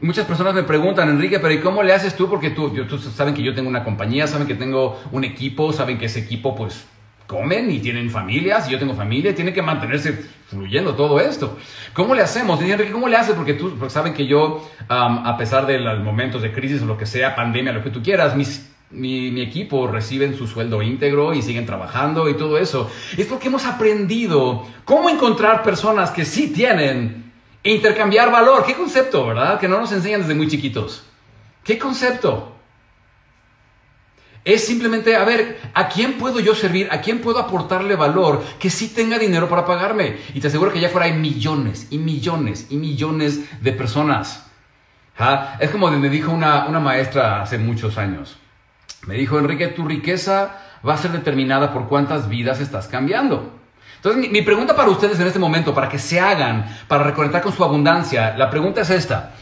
[0.01, 2.27] Muchas personas me preguntan, Enrique, pero ¿y cómo le haces tú?
[2.27, 5.99] Porque tú, tú saben que yo tengo una compañía, saben que tengo un equipo, saben
[5.99, 6.85] que ese equipo pues
[7.31, 11.57] comen y tienen familias, y yo tengo familia, tiene que mantenerse fluyendo todo esto.
[11.93, 12.61] ¿Cómo le hacemos?
[12.61, 13.35] Enrique, ¿cómo le haces?
[13.35, 17.33] Porque tú saben que yo, a pesar de los momentos de crisis lo que sea,
[17.35, 18.43] pandemia, lo que tú quieras, mi,
[19.31, 22.91] mi, equipo reciben su sueldo íntegro y siguen trabajando y todo eso.
[23.17, 27.21] Es porque hemos aprendido cómo encontrar personas que sí tienen
[27.63, 29.59] Intercambiar valor, qué concepto, ¿verdad?
[29.59, 31.03] Que no nos enseñan desde muy chiquitos.
[31.63, 32.50] ¿Qué concepto?
[34.43, 36.87] Es simplemente, a ver, ¿a quién puedo yo servir?
[36.91, 40.17] ¿A quién puedo aportarle valor que sí tenga dinero para pagarme?
[40.33, 44.47] Y te aseguro que allá afuera hay millones y millones y millones de personas.
[45.19, 45.57] ¿Ah?
[45.59, 48.37] Es como me dijo una, una maestra hace muchos años.
[49.05, 53.61] Me dijo, Enrique, tu riqueza va a ser determinada por cuántas vidas estás cambiando.
[53.97, 57.53] Entonces, mi, pregunta para ustedes en este momento, para que se hagan, para reconectar con
[57.53, 59.33] su abundancia, la pregunta es esta.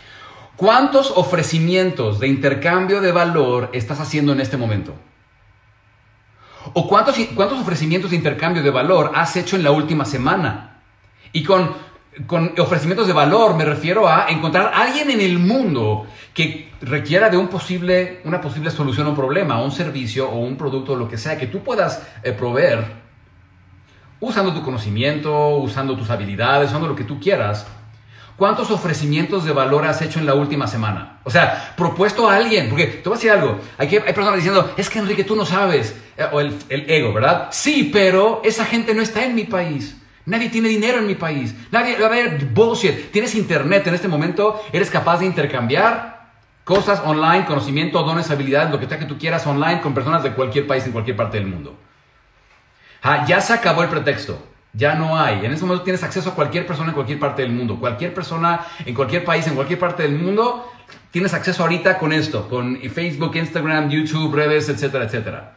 [0.60, 4.94] ¿Cuántos ofrecimientos de intercambio de valor estás haciendo en este momento?
[6.74, 10.82] ¿O cuántos, cuántos ofrecimientos de intercambio de valor has hecho en la última semana?
[11.32, 11.72] Y con,
[12.28, 17.30] con ofrecimientos de valor me refiero a encontrar a alguien en el mundo que requiera
[17.30, 21.08] de un posible, una posible solución a un problema, un servicio o un producto, lo
[21.08, 22.84] que sea, que tú puedas eh, proveer
[24.20, 27.66] usando tu conocimiento, usando tus habilidades, usando lo que tú quieras.
[28.40, 31.20] ¿Cuántos ofrecimientos de valor has hecho en la última semana?
[31.26, 34.38] O sea, propuesto a alguien, porque te voy a decir algo, hay, que, hay personas
[34.38, 37.50] diciendo, es que Enrique, tú no sabes, eh, o el, el ego, ¿verdad?
[37.52, 39.98] Sí, pero esa gente no está en mi país.
[40.26, 41.54] Nadie tiene dinero en mi país.
[41.70, 43.12] Nadie, a ver, bullshit.
[43.12, 46.30] Tienes internet en este momento, eres capaz de intercambiar
[46.64, 50.32] cosas online, conocimiento, dones, habilidades, lo que sea que tú quieras online con personas de
[50.32, 51.78] cualquier país en cualquier parte del mundo.
[53.02, 54.49] Ah, ya se acabó el pretexto.
[54.74, 55.46] Ya no hay.
[55.46, 57.80] En ese momento tienes acceso a cualquier persona en cualquier parte del mundo.
[57.80, 60.72] Cualquier persona en cualquier país, en cualquier parte del mundo,
[61.12, 65.56] tienes acceso ahorita con esto, con Facebook, Instagram, YouTube, redes, etcétera, etcétera.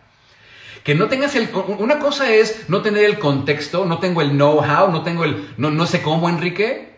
[0.83, 1.49] Que no tengas el...
[1.79, 5.53] Una cosa es no tener el contexto, no tengo el know-how, no tengo el...
[5.57, 6.93] No, no sé cómo, Enrique.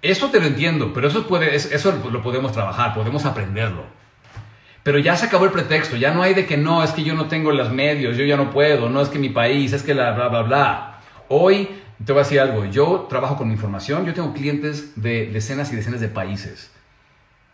[0.00, 3.84] Eso te lo entiendo, pero eso, puede, eso lo podemos trabajar, podemos aprenderlo.
[4.82, 7.14] Pero ya se acabó el pretexto, ya no hay de que no, es que yo
[7.14, 9.94] no tengo los medios, yo ya no puedo, no es que mi país, es que
[9.94, 10.93] la bla, bla, bla.
[11.28, 11.68] Hoy
[12.04, 15.76] te voy a decir algo, yo trabajo con información, yo tengo clientes de decenas y
[15.76, 16.70] decenas de países,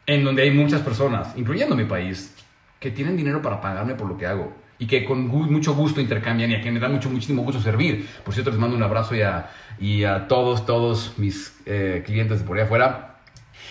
[0.07, 2.35] en donde hay muchas personas, incluyendo mi país,
[2.81, 6.51] que tienen dinero para pagarme por lo que hago y que con mucho gusto intercambian
[6.51, 8.09] y a quien me da mucho, muchísimo gusto servir.
[8.25, 12.41] Por cierto, les mando un abrazo y a, y a todos, todos mis eh, clientes
[12.41, 13.19] de por allá afuera.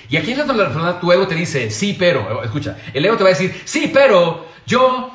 [0.07, 3.17] Y aquí es donde la persona, tu ego te dice, sí, pero, escucha, el ego
[3.17, 5.12] te va a decir, sí, pero yo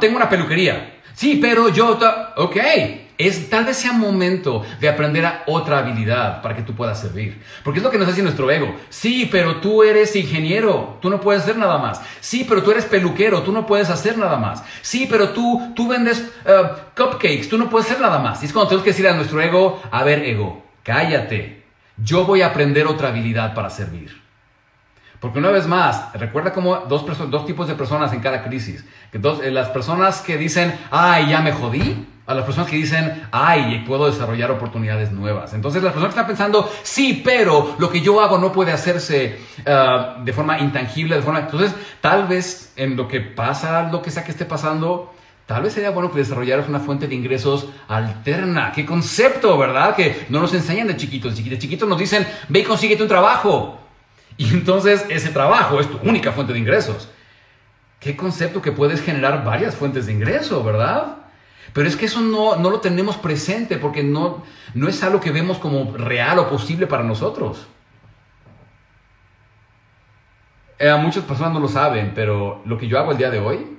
[0.00, 1.00] tengo una peluquería.
[1.14, 1.98] Sí, pero yo,
[2.36, 2.56] ok,
[3.18, 7.42] es tal vez sea momento de aprender a otra habilidad para que tú puedas servir.
[7.64, 8.74] Porque es lo que nos hace nuestro ego.
[8.88, 12.00] Sí, pero tú eres ingeniero, tú no puedes hacer nada más.
[12.20, 14.62] Sí, pero tú eres peluquero, tú no puedes hacer nada más.
[14.82, 18.40] Sí, pero tú, tú vendes uh, cupcakes, tú no puedes hacer nada más.
[18.42, 21.64] Y es cuando tenemos que decir a nuestro ego, a ver, ego, cállate.
[21.96, 24.22] Yo voy a aprender otra habilidad para servir.
[25.18, 28.84] Porque una vez más, recuerda como dos, dos tipos de personas en cada crisis.
[29.10, 32.76] Que dos, eh, las personas que dicen, ay, ya me jodí, a las personas que
[32.76, 35.54] dicen, ay, puedo desarrollar oportunidades nuevas.
[35.54, 39.38] Entonces las personas que están pensando, sí, pero lo que yo hago no puede hacerse
[39.60, 41.40] uh, de forma intangible, de forma...
[41.40, 45.14] Entonces, tal vez en lo que pasa, lo que sea que esté pasando,
[45.46, 48.72] tal vez sería bueno que desarrollaras una fuente de ingresos alterna.
[48.74, 49.96] ¿Qué concepto, verdad?
[49.96, 51.34] Que no nos enseñan de chiquitos.
[51.34, 53.80] De chiquitos nos dicen, ve y consíguete un trabajo.
[54.36, 57.08] Y entonces ese trabajo es tu única fuente de ingresos.
[58.00, 61.16] Qué concepto que puedes generar varias fuentes de ingreso, ¿verdad?
[61.72, 64.42] Pero es que eso no, no lo tenemos presente porque no,
[64.74, 67.66] no es algo que vemos como real o posible para nosotros.
[70.78, 73.78] Eh, muchas personas no lo saben, pero lo que yo hago el día de hoy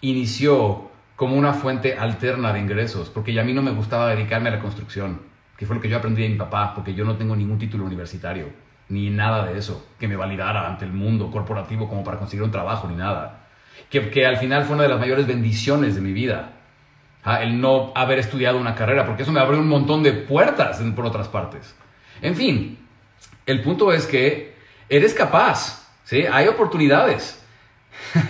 [0.00, 4.48] inició como una fuente alterna de ingresos, porque ya a mí no me gustaba dedicarme
[4.48, 5.20] a la construcción,
[5.56, 7.84] que fue lo que yo aprendí de mi papá, porque yo no tengo ningún título
[7.84, 8.46] universitario,
[8.88, 12.50] ni nada de eso, que me validara ante el mundo corporativo como para conseguir un
[12.50, 13.46] trabajo, ni nada.
[13.90, 16.61] Que, que al final fue una de las mayores bendiciones de mi vida
[17.24, 21.06] el no haber estudiado una carrera, porque eso me abrió un montón de puertas por
[21.06, 21.74] otras partes.
[22.20, 22.78] En fin,
[23.46, 24.56] el punto es que
[24.88, 26.24] eres capaz, ¿sí?
[26.30, 27.44] Hay oportunidades.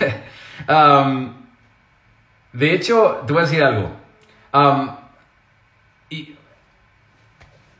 [2.53, 3.91] de hecho, te voy a decir algo.
[6.09, 6.35] y,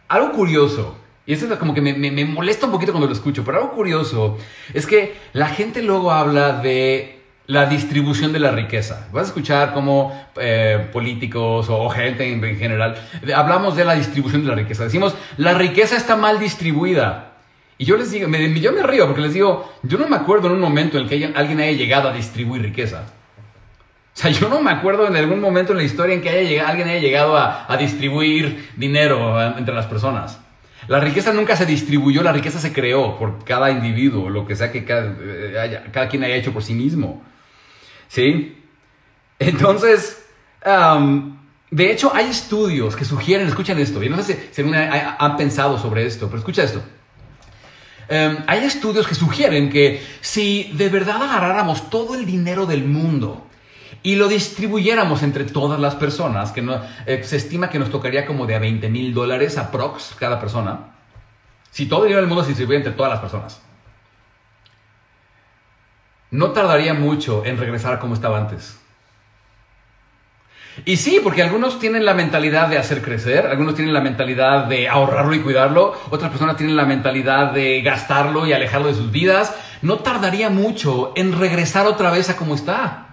[0.08, 3.44] algo curioso, y eso es como que me, me molesta un poquito cuando lo escucho,
[3.44, 4.38] pero algo curioso
[4.74, 9.08] es que la gente luego habla de la distribución de la riqueza.
[9.12, 12.96] Vas a escuchar como eh, políticos o gente en, general
[13.36, 14.86] hablamos de la distribución de la riqueza.
[14.86, 17.32] Decimos, la riqueza está mal distribuida.
[17.78, 20.48] Y yo les digo, me, yo me río porque les digo, yo no me acuerdo
[20.48, 23.04] en un momento en el que alguien haya llegado a distribuir riqueza.
[24.16, 26.48] O sea, yo no me acuerdo en algún momento en la historia en que haya
[26.48, 30.40] llegado, alguien haya llegado a, a distribuir dinero entre las personas.
[30.88, 34.72] La riqueza nunca se distribuyó, la riqueza se creó por cada individuo, lo que sea
[34.72, 37.24] que cada, eh, cada quien haya hecho por sí mismo.
[38.14, 38.56] ¿Sí?
[39.40, 40.24] Entonces,
[41.72, 46.06] de hecho, hay estudios que sugieren, escuchen esto, y no sé si, han pensado sobre
[46.06, 46.80] esto, pero escucha esto.
[48.08, 53.48] Em, hay estudios que sugieren que si de verdad agarráramos todo el dinero del mundo
[54.04, 58.28] y lo distribuyéramos entre todas las personas, que no, eh, se estima que nos tocaría
[58.28, 60.98] como de a 20 mil dólares aprox cada persona,
[61.72, 63.60] si todo el dinero del mundo se distribuyera entre todas las personas,
[66.34, 68.80] no tardaría mucho en regresar a como estaba antes.
[70.84, 74.90] Y sí, porque algunos tienen la mentalidad de hacer crecer, algunos tienen la mentalidad de
[74.90, 79.56] ahorrarlo y cuidarlo, otras personas tienen la mentalidad de gastarlo y alejarlo de sus vidas.
[79.84, 83.13] No tardaría mucho en regresar otra vez a como está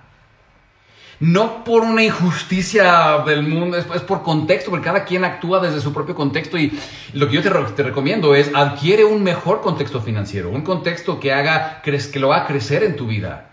[1.20, 5.92] no por una injusticia del mundo, es, por contexto, porque cada quien actúa desde su
[5.92, 6.72] propio contexto y
[7.12, 11.82] lo que yo te, recomiendo es adquiere un mejor contexto financiero, un contexto que haga,
[11.82, 13.50] que lo haga crecer en tu vida,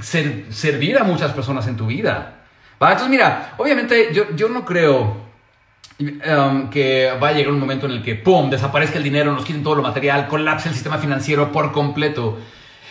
[0.00, 2.36] servir a muchas personas en tu vida.
[2.80, 5.28] Entonces mira, obviamente yo, yo no creo
[6.00, 9.44] um, que va a llegar un momento en el que, ¡pum!, desaparezca el dinero, nos
[9.44, 12.38] quiten todo lo material, colapse el sistema financiero por completo.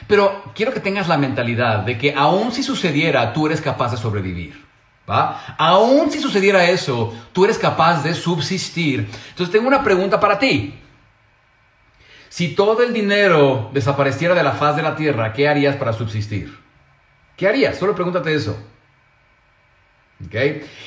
[0.08, 3.98] Pero quiero que tengas la mentalidad de que aun si sucediera, tú eres capaz de
[3.98, 4.66] sobrevivir.
[5.10, 5.56] ¿Va?
[5.58, 9.08] Aún si sucediera eso, tú eres capaz de subsistir.
[9.30, 10.74] Entonces tengo una pregunta para ti.
[12.30, 16.56] Si todo el dinero desapareciera de la faz de la tierra, ¿qué harías para subsistir?
[17.38, 17.78] ¿Qué harías?
[17.78, 18.58] Solo pregúntate eso.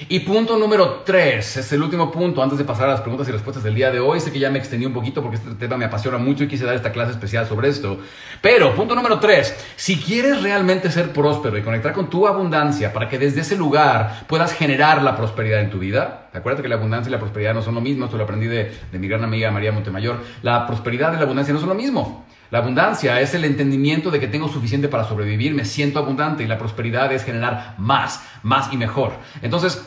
[0.08, 3.30] Y punto número tres, es el último punto antes de pasar a las preguntas y
[3.30, 4.18] respuestas del día de hoy.
[4.18, 6.64] Sé que ya me extendí un poquito porque este tema me apasiona mucho y quise
[6.64, 8.00] dar esta clase especial sobre esto.
[8.42, 13.08] Pero punto número tres, si quieres realmente ser próspero y conectar con tu abundancia para
[13.08, 17.08] que desde ese lugar puedas generar la prosperidad en tu vida, acuérdate que la abundancia
[17.08, 19.70] y la prosperidad no son lo mismo, esto lo aprendí de mi gran amiga María
[19.70, 22.26] Montemayor, la prosperidad y la abundancia no son lo mismo.
[22.50, 26.48] La abundancia es el entendimiento de que tengo suficiente para sobrevivir, me siento abundante y
[26.48, 29.12] la prosperidad es generar más, más y mejor.
[29.40, 29.86] Entonces,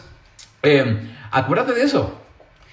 [0.61, 2.21] em, acuérdate de eso.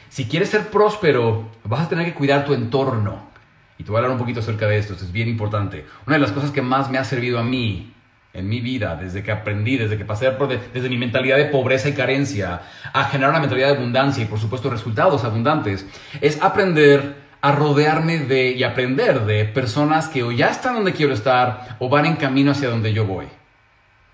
[0.09, 3.31] Si quieres ser próspero, vas a tener que cuidar tu entorno.
[3.79, 5.87] Y te voy a hablar un poquito acerca de esto, es bien importante.
[6.07, 7.93] Una de las cosas que más me ha servido a mí
[8.33, 11.89] en mi vida, desde que aprendí, desde que pasé por desde mi mentalidad de pobreza
[11.89, 12.63] y carencia
[12.93, 15.87] a generar una mentalidad de abundancia y por supuesto resultados abundantes,
[16.21, 21.15] es aprender a rodearme de y aprender de personas que o ya están donde quiero
[21.15, 23.27] estar o van en camino hacia donde yo voy.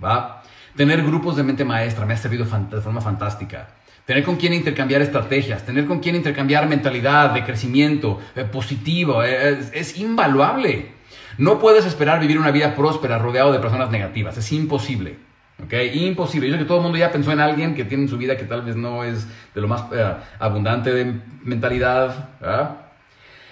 [0.03, 0.43] ¿Va?
[0.77, 3.69] Tener grupos de mente maestra me ha servido de forma fantástica.
[4.05, 9.59] Tener con quién intercambiar estrategias, tener con quién intercambiar mentalidad de crecimiento eh, positivo, eh,
[9.73, 10.93] es, invaluable.
[11.39, 15.17] No puedes esperar vivir una vida próspera rodeado de personas negativas, es imposible.
[15.65, 15.73] ¿ok?
[15.95, 16.47] Imposible.
[16.47, 18.37] Yo sé que todo el mundo ya pensó en alguien que tiene en su vida
[18.37, 22.29] que tal vez no es de lo más eh, abundante de mentalidad.
[22.41, 22.86] ¿verdad?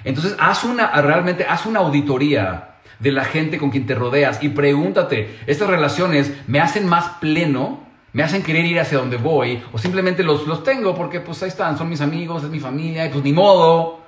[0.05, 4.50] Entonces, haz una, realmente, haz una auditoría de la gente con quien te rodeas y
[4.50, 7.82] pregúntate, ¿estas relaciones me hacen más pleno?
[8.12, 9.62] ¿Me hacen querer ir hacia donde voy?
[9.72, 13.07] ¿O simplemente los, los tengo porque pues ahí están, son mis amigos, es mi familia
[13.07, 14.00] y pues ni modo.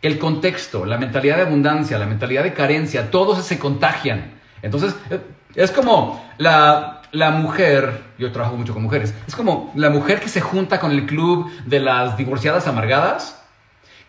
[0.00, 4.34] El contexto, la mentalidad de abundancia, la mentalidad de carencia, todos se contagian.
[4.62, 5.20] Entonces, eh,
[5.56, 10.28] es como la, la mujer, yo trabajo mucho con mujeres, es como la mujer que
[10.28, 13.37] se junta con el club de las divorciadas amargadas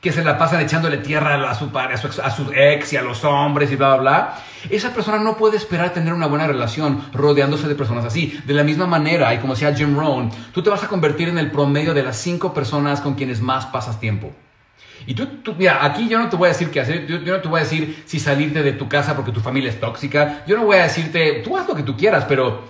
[0.02, 3.24] que se la pasan echándole tierra a su, a a su ex y a los
[3.26, 4.39] hombres y bla, bla, bla.
[4.70, 8.39] Esa persona no puede esperar tener una buena relación rodeándose de personas así.
[8.45, 11.38] De la misma manera, y como decía Jim Rohn, tú te vas a convertir en
[11.38, 14.32] el promedio de las cinco personas con quienes más pasas tiempo.
[15.06, 17.47] Y tú, mira, aquí yo no te voy a decir qué hacer, yo, no te
[17.47, 20.66] voy a decir si salirte de tu casa porque tu familia es tóxica, yo no
[20.66, 22.64] voy a decirte, tú haz lo que tú quieras, pero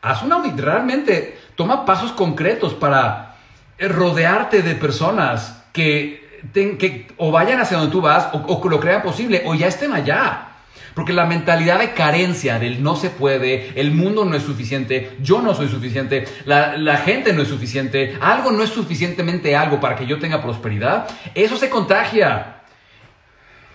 [0.00, 3.36] haz un audit, realmente toma pasos concretos para
[3.78, 6.21] rodearte de personas que
[6.52, 9.92] que o vayan hacia donde tú vas o, o lo crean posible o ya estén
[9.92, 10.48] allá.
[10.94, 15.40] Porque la mentalidad de carencia, del no se puede, el mundo no es suficiente, yo
[15.40, 19.96] no soy suficiente, la, la, gente no es suficiente, algo no es suficientemente algo para
[19.96, 22.56] que yo tenga prosperidad, eso se contagia.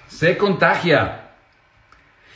[0.08, 1.24] Se contagia.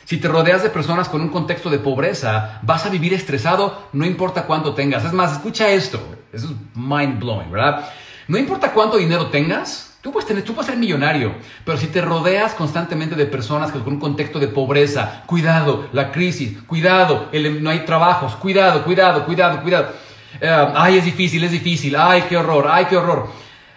[0.06, 4.06] Si te rodeas de personas con un contexto de pobreza, vas a vivir estresado, no
[4.06, 5.06] importa cuánto tengas.
[5.06, 6.04] Es más, escucha esto,
[6.34, 7.88] eso es mind blowing, ¿verdad?
[8.28, 12.02] No importa cuánto dinero tengas, Tú puedes, tener, tú puedes ser millonario, pero si te
[12.02, 17.30] rodeas constantemente de personas con un contexto de pobreza, cuidado, la crisis, cuidado,
[17.62, 19.94] no hay trabajos, cuidado, cuidado, cuidado, cuidado.
[20.40, 23.30] Eh, ay, es difícil, es difícil, ay, qué horror, ay, qué horror.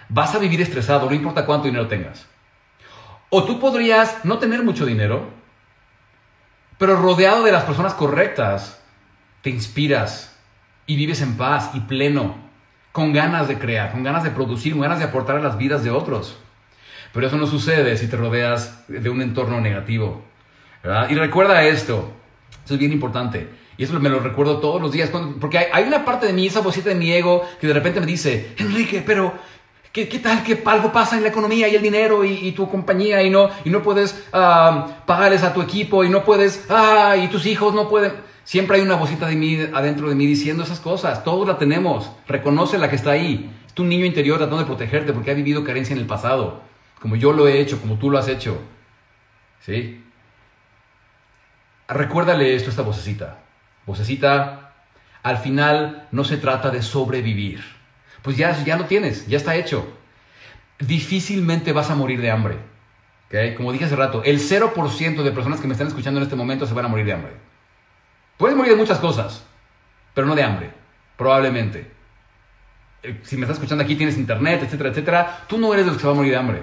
[0.08, 2.24] Vas a vivir estresado, no importa cuánto dinero tengas.
[3.28, 5.28] O tú podrías no tener mucho dinero,
[6.78, 8.80] pero rodeado de las personas correctas,
[9.42, 10.38] te inspiras
[10.86, 12.43] y vives en paz y pleno
[12.94, 15.82] con ganas de crear, con ganas de producir, con ganas de aportar a las vidas
[15.82, 16.36] de otros.
[17.12, 20.22] Pero eso no sucede si te rodeas de un entorno negativo.
[21.10, 22.12] Y recuerda esto,
[22.64, 23.48] eso es bien importante.
[23.76, 26.60] Y eso me lo recuerdo todos los días, porque hay, una parte de mí, esa
[26.60, 29.34] vocita de mi ego, que de repente me dice, Enrique, pero
[29.90, 33.24] ¿qué, qué tal que algo pasa en la economía y el dinero y, tu compañía
[33.24, 37.26] y no, y no puedes ah, pagarles a tu equipo y no puedes, ah, y
[37.26, 38.12] tus hijos no pueden...
[38.44, 41.24] Siempre hay una vocita de mí adentro de mí diciendo esas cosas.
[41.24, 42.10] Todos la tenemos.
[42.28, 43.50] Reconoce la que está ahí.
[43.66, 46.62] Es tu niño interior tratando de protegerte porque ha vivido carencia en el pasado.
[47.00, 48.60] Como yo lo he hecho, como tú lo has hecho.
[49.60, 50.04] ¿Sí?
[51.88, 53.38] Recuérdale esto a esta vocecita.
[53.86, 54.74] Vocecita,
[55.22, 57.64] al final no se trata de sobrevivir.
[58.22, 59.86] Pues ya, ya lo tienes, ya está hecho.
[60.78, 62.58] Difícilmente vas a morir de hambre.
[63.56, 66.66] Como dije hace rato, el 0% de personas que me están escuchando en este momento
[66.66, 67.32] se van a morir de hambre.
[68.36, 69.44] Puedes morir de muchas cosas,
[70.14, 70.70] pero no de hambre,
[71.16, 71.90] probablemente.
[73.02, 75.96] Eh, si me estás escuchando aquí, tienes internet, etcétera, etcétera, tú no eres de los
[75.98, 76.62] que se va a morir de hambre.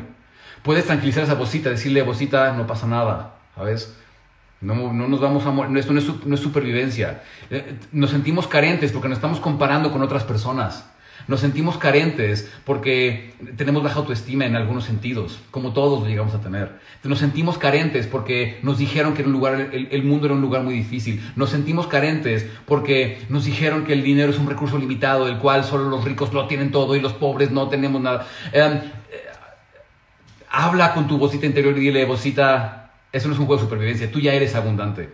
[0.64, 3.96] Puedes tranquilizar a esa vocita, decirle, vocita, no pasa nada, ¿sabes?
[4.60, 7.24] No, no nos vamos a morir, esto no es, no es supervivencia.
[7.50, 10.86] Eh, nos sentimos carentes porque nos estamos comparando con otras personas.
[11.28, 16.42] Nos sentimos carentes porque tenemos baja autoestima en algunos sentidos, como todos lo llegamos a
[16.42, 16.80] tener.
[17.04, 20.74] Nos sentimos carentes porque nos dijeron que el, lugar, el, mundo era un lugar muy
[20.74, 21.22] difícil.
[21.36, 25.64] Nos sentimos carentes porque nos dijeron que el dinero es un recurso limitado, del cual
[25.64, 28.28] solo los ricos lo tienen todo y los pobres no tenemos nada.
[28.52, 28.82] Em, eh,
[30.50, 34.12] habla con tu vocita interior y dile, vocita, eso no es un juego de supervivencia,
[34.12, 35.10] tú ya eres abundante.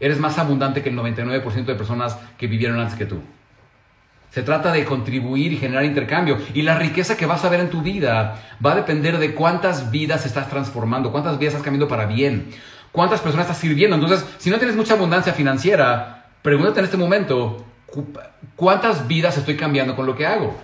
[0.00, 3.20] Eres más abundante que el 99% de personas que vivieron antes que tú.
[4.30, 6.38] Se trata de contribuir y generar intercambio.
[6.54, 9.90] Y la riqueza que vas a ver en tu vida va a depender de cuántas
[9.90, 12.50] vidas estás transformando, cuántas vidas estás cambiando para bien,
[12.92, 13.96] cuántas personas estás sirviendo.
[13.96, 17.64] Entonces, si no tienes mucha abundancia financiera, pregúntate en este momento,
[18.54, 20.56] ¿cuántas vidas estoy cambiando con lo que hago?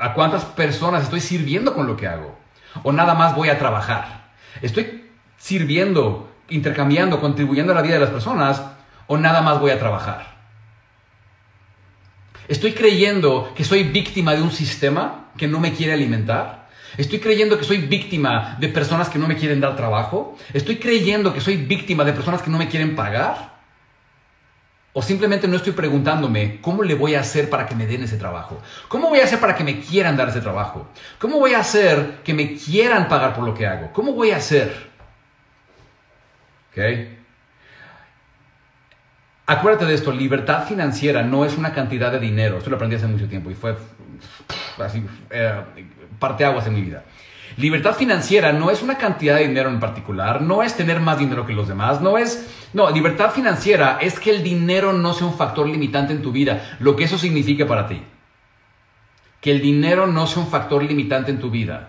[0.00, 2.36] ¿A cuántas personas estoy sirviendo con lo que hago?
[2.82, 4.30] ¿O nada más voy a trabajar?
[4.60, 8.60] ¿Estoy sirviendo, intercambiando, contribuyendo a la vida de las personas?
[9.06, 10.37] ¿O nada más voy a trabajar?
[12.48, 16.68] Estoy creyendo que soy víctima de un sistema que no me quiere alimentar.
[16.96, 20.36] Estoy creyendo que soy víctima de personas que no me quieren dar trabajo.
[20.54, 23.58] Estoy creyendo que soy víctima de personas que no me quieren pagar.
[24.94, 28.16] O simplemente no estoy preguntándome cómo le voy a hacer para que me den ese
[28.16, 28.60] trabajo.
[28.88, 30.88] ¿Cómo voy a hacer para que me quieran dar ese trabajo?
[31.18, 33.92] ¿Cómo voy a hacer que me quieran pagar por lo que hago?
[33.92, 34.88] ¿Cómo voy a hacer?
[36.72, 37.17] ¿Ok?
[39.50, 42.58] Acuérdate de esto, libertad financiera no es una cantidad de dinero.
[42.58, 43.74] Esto lo aprendí hace mucho tiempo y fue
[44.84, 45.62] así, eh,
[46.18, 47.04] parteaguas en mi vida.
[47.56, 51.46] Libertad financiera no es una cantidad de dinero en particular, no es tener más dinero
[51.46, 52.46] que los demás, no es...
[52.74, 56.76] No, libertad financiera es que el dinero no sea un factor limitante en tu vida,
[56.78, 58.02] lo que eso significa para ti.
[59.40, 61.88] Que el dinero no sea un factor limitante en tu vida.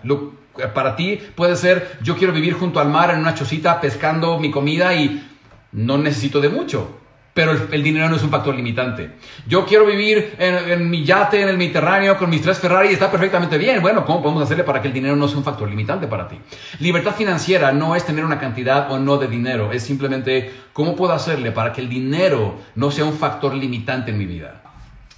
[0.72, 4.50] Para ti puede ser, yo quiero vivir junto al mar en una chocita pescando mi
[4.50, 5.28] comida y
[5.72, 7.00] no necesito de mucho
[7.32, 9.12] pero el, dinero no es un factor limitante.
[9.46, 13.56] Yo quiero vivir en, mi yate en el Mediterráneo con mis tres Ferrari está perfectamente
[13.56, 13.80] bien.
[13.80, 16.38] Bueno, ¿cómo podemos hacerle para que el dinero no sea un factor limitante para ti?
[16.80, 21.12] Libertad financiera no es tener una cantidad o no de dinero, es simplemente cómo puedo
[21.12, 24.62] hacerle para que el dinero no sea un factor limitante en mi vida.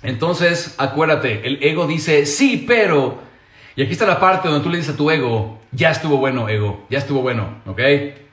[0.03, 3.21] Entonces, acuérdate, el ego dice, sí, pero...
[3.75, 6.47] Y aquí está la parte donde tú le dices a tu ego, ya estuvo bueno,
[6.49, 7.81] ego, ya estuvo bueno, ¿ok?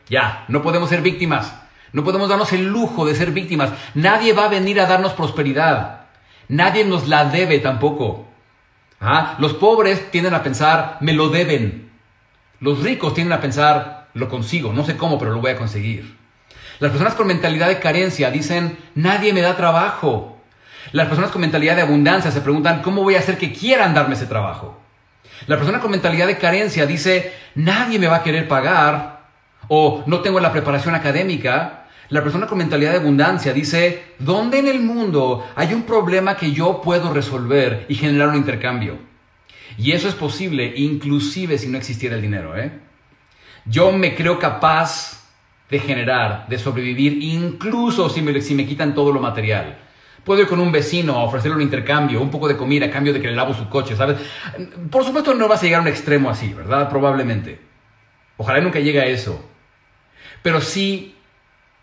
[0.10, 1.54] Ya, no podemos ser víctimas.
[1.94, 3.72] No podemos darnos el lujo de ser víctimas.
[3.96, 6.02] Nadie va a venir a darnos prosperidad.
[6.48, 8.28] Nadie nos la debe tampoco.
[9.02, 9.36] ¿Ah?
[9.40, 11.90] Los pobres tienden a pensar, me lo deben.
[12.60, 16.18] Los ricos tienden a pensar, lo consigo, no sé cómo, pero lo voy a conseguir.
[16.80, 20.38] Las personas con mentalidad de carencia dicen, nadie me da trabajo.
[20.92, 24.16] Las personas con mentalidad de abundancia se preguntan, ¿cómo voy a hacer que quieran darme
[24.16, 24.80] ese trabajo?
[25.48, 29.19] La persona con mentalidad de carencia dice, nadie me va a querer pagar
[29.70, 34.68] o no tengo la preparación académica la persona con mentalidad de abundancia dice, ¿dónde en
[34.68, 38.98] el mundo hay un problema que yo puedo resolver y generar un intercambio?
[39.78, 42.58] Y eso es posible inclusive si no existiera el dinero.
[42.58, 42.72] ¿eh?
[43.66, 45.24] Yo me creo capaz
[45.70, 49.78] de generar, de sobrevivir, incluso si me, si me quitan todo lo material.
[50.24, 53.14] Puedo ir con un vecino a ofrecerle un intercambio, un poco de comida a cambio
[53.14, 54.18] de que le lavo su coche, ¿sabes?
[54.90, 56.90] Por supuesto no vas a llegar a un extremo así, ¿verdad?
[56.90, 57.62] Probablemente.
[58.36, 59.49] Ojalá nunca llegue a eso.
[60.42, 61.16] Pero sí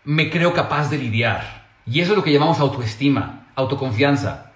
[0.03, 1.67] me creo capaz de lidiar.
[1.85, 4.51] Y eso es lo que llamamos autoestima, autoconfianza.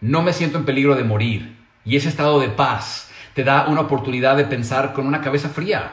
[0.00, 1.56] No me siento en peligro de morir.
[1.84, 5.92] Y ese estado de paz te da una oportunidad de pensar con una cabeza fría.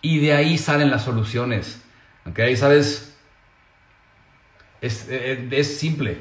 [0.00, 1.82] Y de ahí salen las soluciones.
[2.26, 2.40] ¿Ok?
[2.56, 3.16] ¿Sabes?
[4.80, 6.18] Es, eh, es simple.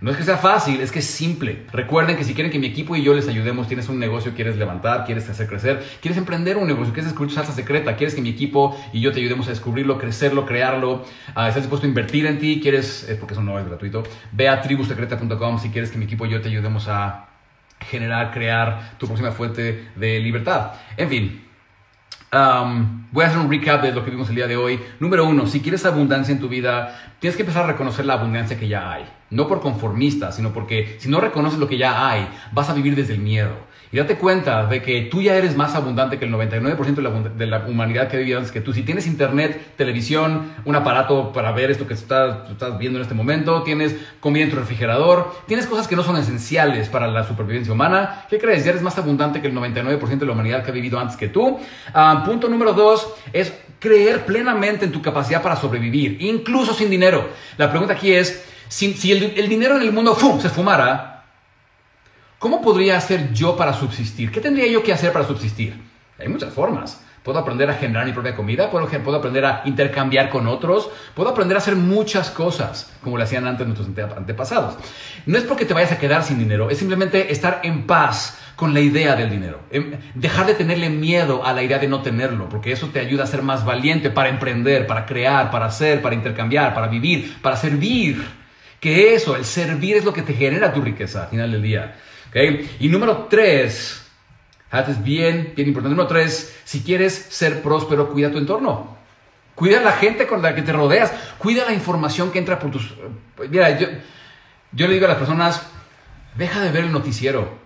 [0.00, 1.66] No es que sea fácil, es que es simple.
[1.72, 4.56] Recuerden que si quieren que mi equipo y yo les ayudemos, tienes un negocio, quieres
[4.56, 8.22] levantar, quieres hacer crecer, quieres emprender un negocio, quieres descubrir tu salsa secreta, quieres que
[8.22, 11.04] mi equipo y yo te ayudemos a descubrirlo, crecerlo, crearlo,
[11.36, 14.48] uh, estás dispuesto a invertir en ti, quieres, es porque eso no es gratuito, ve
[14.48, 17.26] a tribusecreta.com si quieres que mi equipo y yo te ayudemos a
[17.80, 20.72] generar, crear tu próxima fuente de libertad.
[20.96, 21.42] En fin,
[22.32, 24.78] Um, voy a hacer un recap de lo que vimos el día de hoy.
[25.00, 28.56] Número uno, si quieres abundancia en tu vida, tienes que empezar a reconocer la abundancia
[28.56, 29.04] que ya hay.
[29.30, 32.96] No por conformista, sino porque si no reconoces lo que ya hay, vas a vivir
[32.96, 33.70] desde el miedo.
[33.92, 37.10] Y date cuenta de que tú ya eres más abundante que el 99% de la,
[37.10, 38.72] de la, humanidad que vivido antes que tú.
[38.72, 43.16] Si tienes internet, televisión, un aparato para ver esto que estás, estás viendo en este
[43.16, 47.72] momento, tienes comida en tu refrigerador, tienes cosas que no son esenciales para la supervivencia
[47.72, 48.64] humana, ¿qué crees?
[48.64, 51.26] Ya eres más abundante que el 99% de la humanidad que ha vivido antes que
[51.26, 51.58] tú.
[51.92, 57.28] Ah, punto número dos es creer plenamente en tu capacidad para sobrevivir, incluso sin dinero.
[57.56, 61.10] La pregunta aquí es, si, si el, el, dinero en el mundo se fumara,
[62.40, 64.32] ¿Cómo podría hacer yo para subsistir?
[64.32, 65.78] ¿Qué tendría yo que hacer para subsistir?
[66.18, 67.04] Hay muchas formas.
[67.22, 71.28] puedo aprender a generar mi propia comida, puedo, puedo aprender a intercambiar con otros, puedo
[71.28, 74.78] aprender a hacer muchas cosas, como lo hacían antes nuestros antepasados.
[75.26, 78.72] No es porque te vayas a quedar sin dinero, es simplemente estar en paz con
[78.72, 79.60] la idea del dinero.
[79.70, 83.24] Em, dejar de tenerle miedo a la idea de no tenerlo, porque eso te ayuda
[83.24, 87.58] a ser más valiente para emprender, para crear, para hacer, para intercambiar, para vivir, para
[87.58, 88.39] servir.
[88.80, 91.96] Que eso, el servir es lo que te genera tu riqueza al final del día.
[92.78, 94.10] Y número tres,
[94.72, 95.94] es bien, bien importante.
[95.94, 98.96] Número tres, si quieres ser próspero, cuida tu entorno.
[99.54, 101.12] Cuida la gente con la que te rodeas.
[101.38, 102.94] Cuida la información que entra por tus...
[103.50, 103.88] Mira, yo,
[104.72, 105.66] yo le digo a las personas,
[106.36, 107.58] deja de ver el noticiero.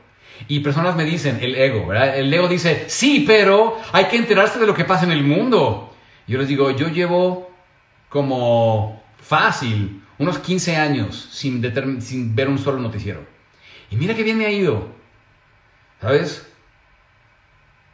[0.48, 2.18] Y personas me dicen, el ego, ¿verdad?
[2.18, 5.94] El ego dice, sí, pero hay que enterarse de lo que pasa en el mundo.
[6.26, 7.52] Yo les digo, yo llevo
[8.08, 11.62] como fácil unos 15 años sin,
[12.00, 13.24] sin ver un solo noticiero.
[13.90, 14.88] Y mira qué bien me ha ido.
[16.00, 16.46] ¿Sabes?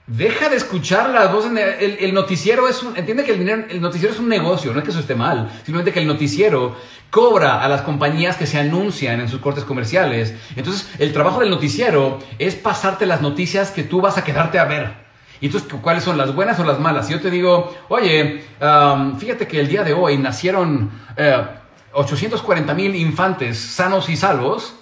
[0.06, 1.52] Deja de escuchar las voces.
[1.52, 2.96] El, el, noticiero es un.
[2.96, 5.48] Entiende que el, el noticiero es un negocio, no es que eso esté mal.
[5.64, 6.76] Simplemente que el noticiero
[7.10, 10.34] cobra a las compañías que se anuncian en sus cortes comerciales.
[10.56, 14.64] Entonces, el trabajo del noticiero es pasarte las noticias que tú vas a quedarte a
[14.64, 15.10] ver.
[15.40, 17.06] Y entonces, ¿cuáles son las buenas o las malas?
[17.06, 18.44] Si yo te digo, oye,
[19.18, 20.90] fíjate que el día de hoy nacieron
[21.92, 24.74] 840 eh, mil infantes sanos y salvos,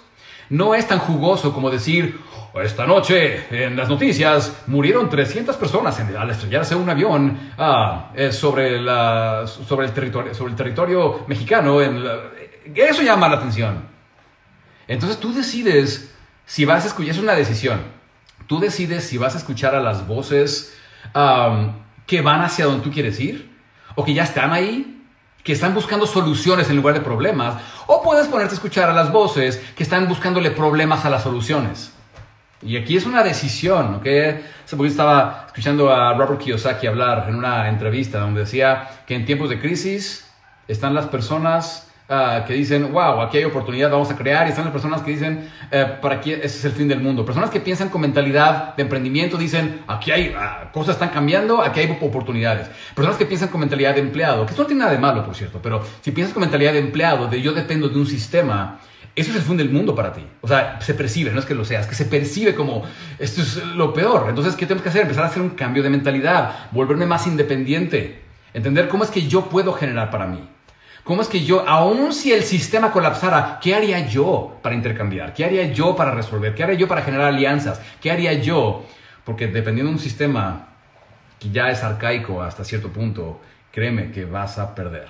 [0.49, 2.19] no es tan jugoso como decir,
[2.63, 8.81] esta noche, en las noticias, murieron 300 personas al estrellarse un avión ah, eh, sobre,
[8.81, 11.81] la, sobre, el territorio, sobre el territorio mexicano.
[11.81, 12.03] En
[12.73, 13.83] eso llama la atención.
[14.87, 17.79] Entonces tú decides si vas a escuchar, es una decisión.
[18.47, 20.75] Tú decides si vas a escuchar a las voces
[22.07, 23.51] que van hacia donde tú quieres ir,
[23.93, 24.98] o que ya están ahí,
[25.49, 27.55] que están buscando soluciones en lugar de problemas,
[27.87, 31.91] o puedes ponerte a escuchar a las voces que están buscándole problemas a las soluciones.
[32.61, 34.05] Y aquí es una decisión, ¿ok?
[34.63, 39.49] Hace estaba escuchando a Robert Kiyosaki hablar en una entrevista donde decía que en tiempos
[39.49, 40.29] de crisis
[40.67, 44.65] están las personas ah, que dicen, wow, aquí hay oportunidad, vamos a crear, y están
[44.65, 47.23] las personas que dicen, eh, para qué ese es el fin del mundo.
[47.23, 51.79] Personas que piensan con mentalidad de emprendimiento dicen, aquí hay ah, cosas están cambiando, aquí
[51.79, 52.69] hay oportunidades.
[52.95, 55.35] Personas que piensan con mentalidad de empleado, que esto no tiene nada de malo, por
[55.35, 58.79] cierto, pero si piensas con mentalidad de empleado, de yo dependo de un sistema,
[59.15, 60.25] eso es el fin del mundo para ti.
[60.41, 62.83] O sea, se percibe, no es que lo seas, que se percibe como
[63.17, 64.27] esto es lo peor.
[64.29, 65.01] Entonces, ¿qué tenemos que hacer?
[65.01, 68.21] Empezar a hacer un cambio de mentalidad, volverme más independiente,
[68.53, 70.39] entender cómo es que yo puedo generar para mí.
[71.09, 75.33] ¿Cómo es que yo, aun si el sistema colapsara, qué haría yo para intercambiar?
[75.33, 76.53] ¿Qué haría yo para resolver?
[76.53, 77.81] ¿Qué haría yo para generar alianzas?
[77.99, 78.85] ¿Qué haría yo?
[79.23, 80.67] Porque dependiendo de un sistema
[81.39, 83.41] que ya es arcaico hasta cierto punto,
[83.71, 85.07] créeme que vas a perder.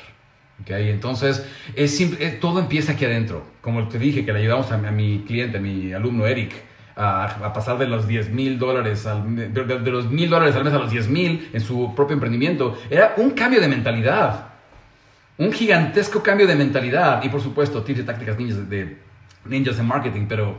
[0.61, 0.87] ¿Okay?
[0.87, 1.45] Entonces,
[1.75, 3.43] es eh, todo empieza aquí adentro.
[3.59, 6.53] Como te dije, que le ayudamos a, mi cliente, a mi alumno Eric,
[6.95, 10.91] a, pasar de los 10 mil dólares, de, los mil dólares al mes a los
[10.91, 14.48] 10 mil en su propio emprendimiento, era un cambio de mentalidad.
[15.39, 17.23] Un gigantesco cambio de mentalidad.
[17.23, 18.97] Y por supuesto, tips y tácticas ninjas de,
[19.45, 20.57] ninjas de marketing, pero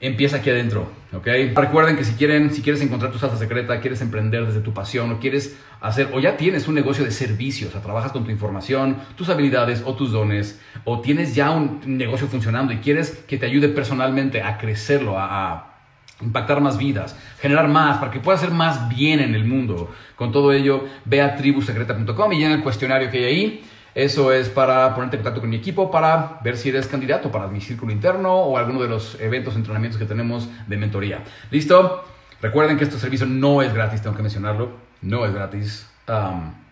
[0.00, 1.26] empieza aquí adentro, ¿ok?
[1.56, 5.10] Recuerden que si quieren, si quieres encontrar tu salsa secreta, quieres emprender desde tu pasión
[5.10, 9.28] o quieres hacer, o ya tienes un negocio de servicios, trabajas con tu información, tus
[9.28, 13.68] habilidades o tus dones, o tienes ya un negocio funcionando y quieres que te ayude
[13.68, 15.74] personalmente a crecerlo, a, a
[16.20, 19.92] impactar más vidas, generar más, para que puedas hacer más bien en el mundo.
[20.14, 23.64] Con todo ello, ve a tribusecreta.com y llena el cuestionario que hay ahí
[23.94, 27.48] eso es para ponerte en contacto con mi equipo para ver si eres candidato para
[27.48, 31.24] mi círculo interno o alguno de los eventos, entrenamientos que tenemos de mentoría.
[31.50, 32.04] ¿Listo?
[32.40, 34.70] Recuerden que este servicio no es gratis, tengo que mencionarlo.
[35.02, 35.88] No es gratis.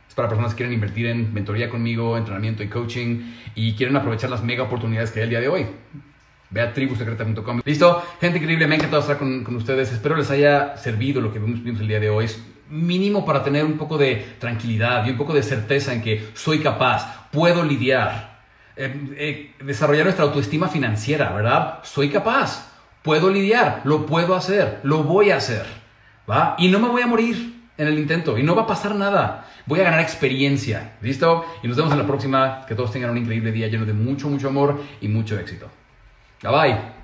[0.09, 4.31] es para personas que quieren invertir en mentoría conmigo, entrenamiento y coaching y quieren aprovechar
[4.31, 5.67] las mega oportunidades que hay el día de hoy.
[6.51, 7.61] Ve a tribusecreta.com.
[7.65, 9.93] Listo, gente increíble, me ha encantado estar con, con, ustedes.
[9.93, 12.29] Espero les haya servido lo que vimos el día de hoy
[12.69, 16.61] mínimo para tener un poco de tranquilidad y un poco de certeza en que soy
[16.61, 18.41] capaz, puedo lidiar,
[18.77, 21.81] eh, eh, desarrollar nuestra autoestima financiera, ¿verdad?
[21.83, 25.65] Soy capaz, puedo lidiar, lo puedo hacer, lo voy a hacer,
[26.29, 26.57] ¿va?
[26.59, 29.47] Y no me voy a morir en el intento y no va a pasar nada.
[29.67, 31.45] Voy a ganar experiencia, ¿listo?
[31.63, 32.65] Y nos vemos en la próxima.
[32.67, 35.69] Que todos tengan un increíble día lleno de mucho, mucho amor y mucho éxito.
[36.43, 36.96] Bye bye.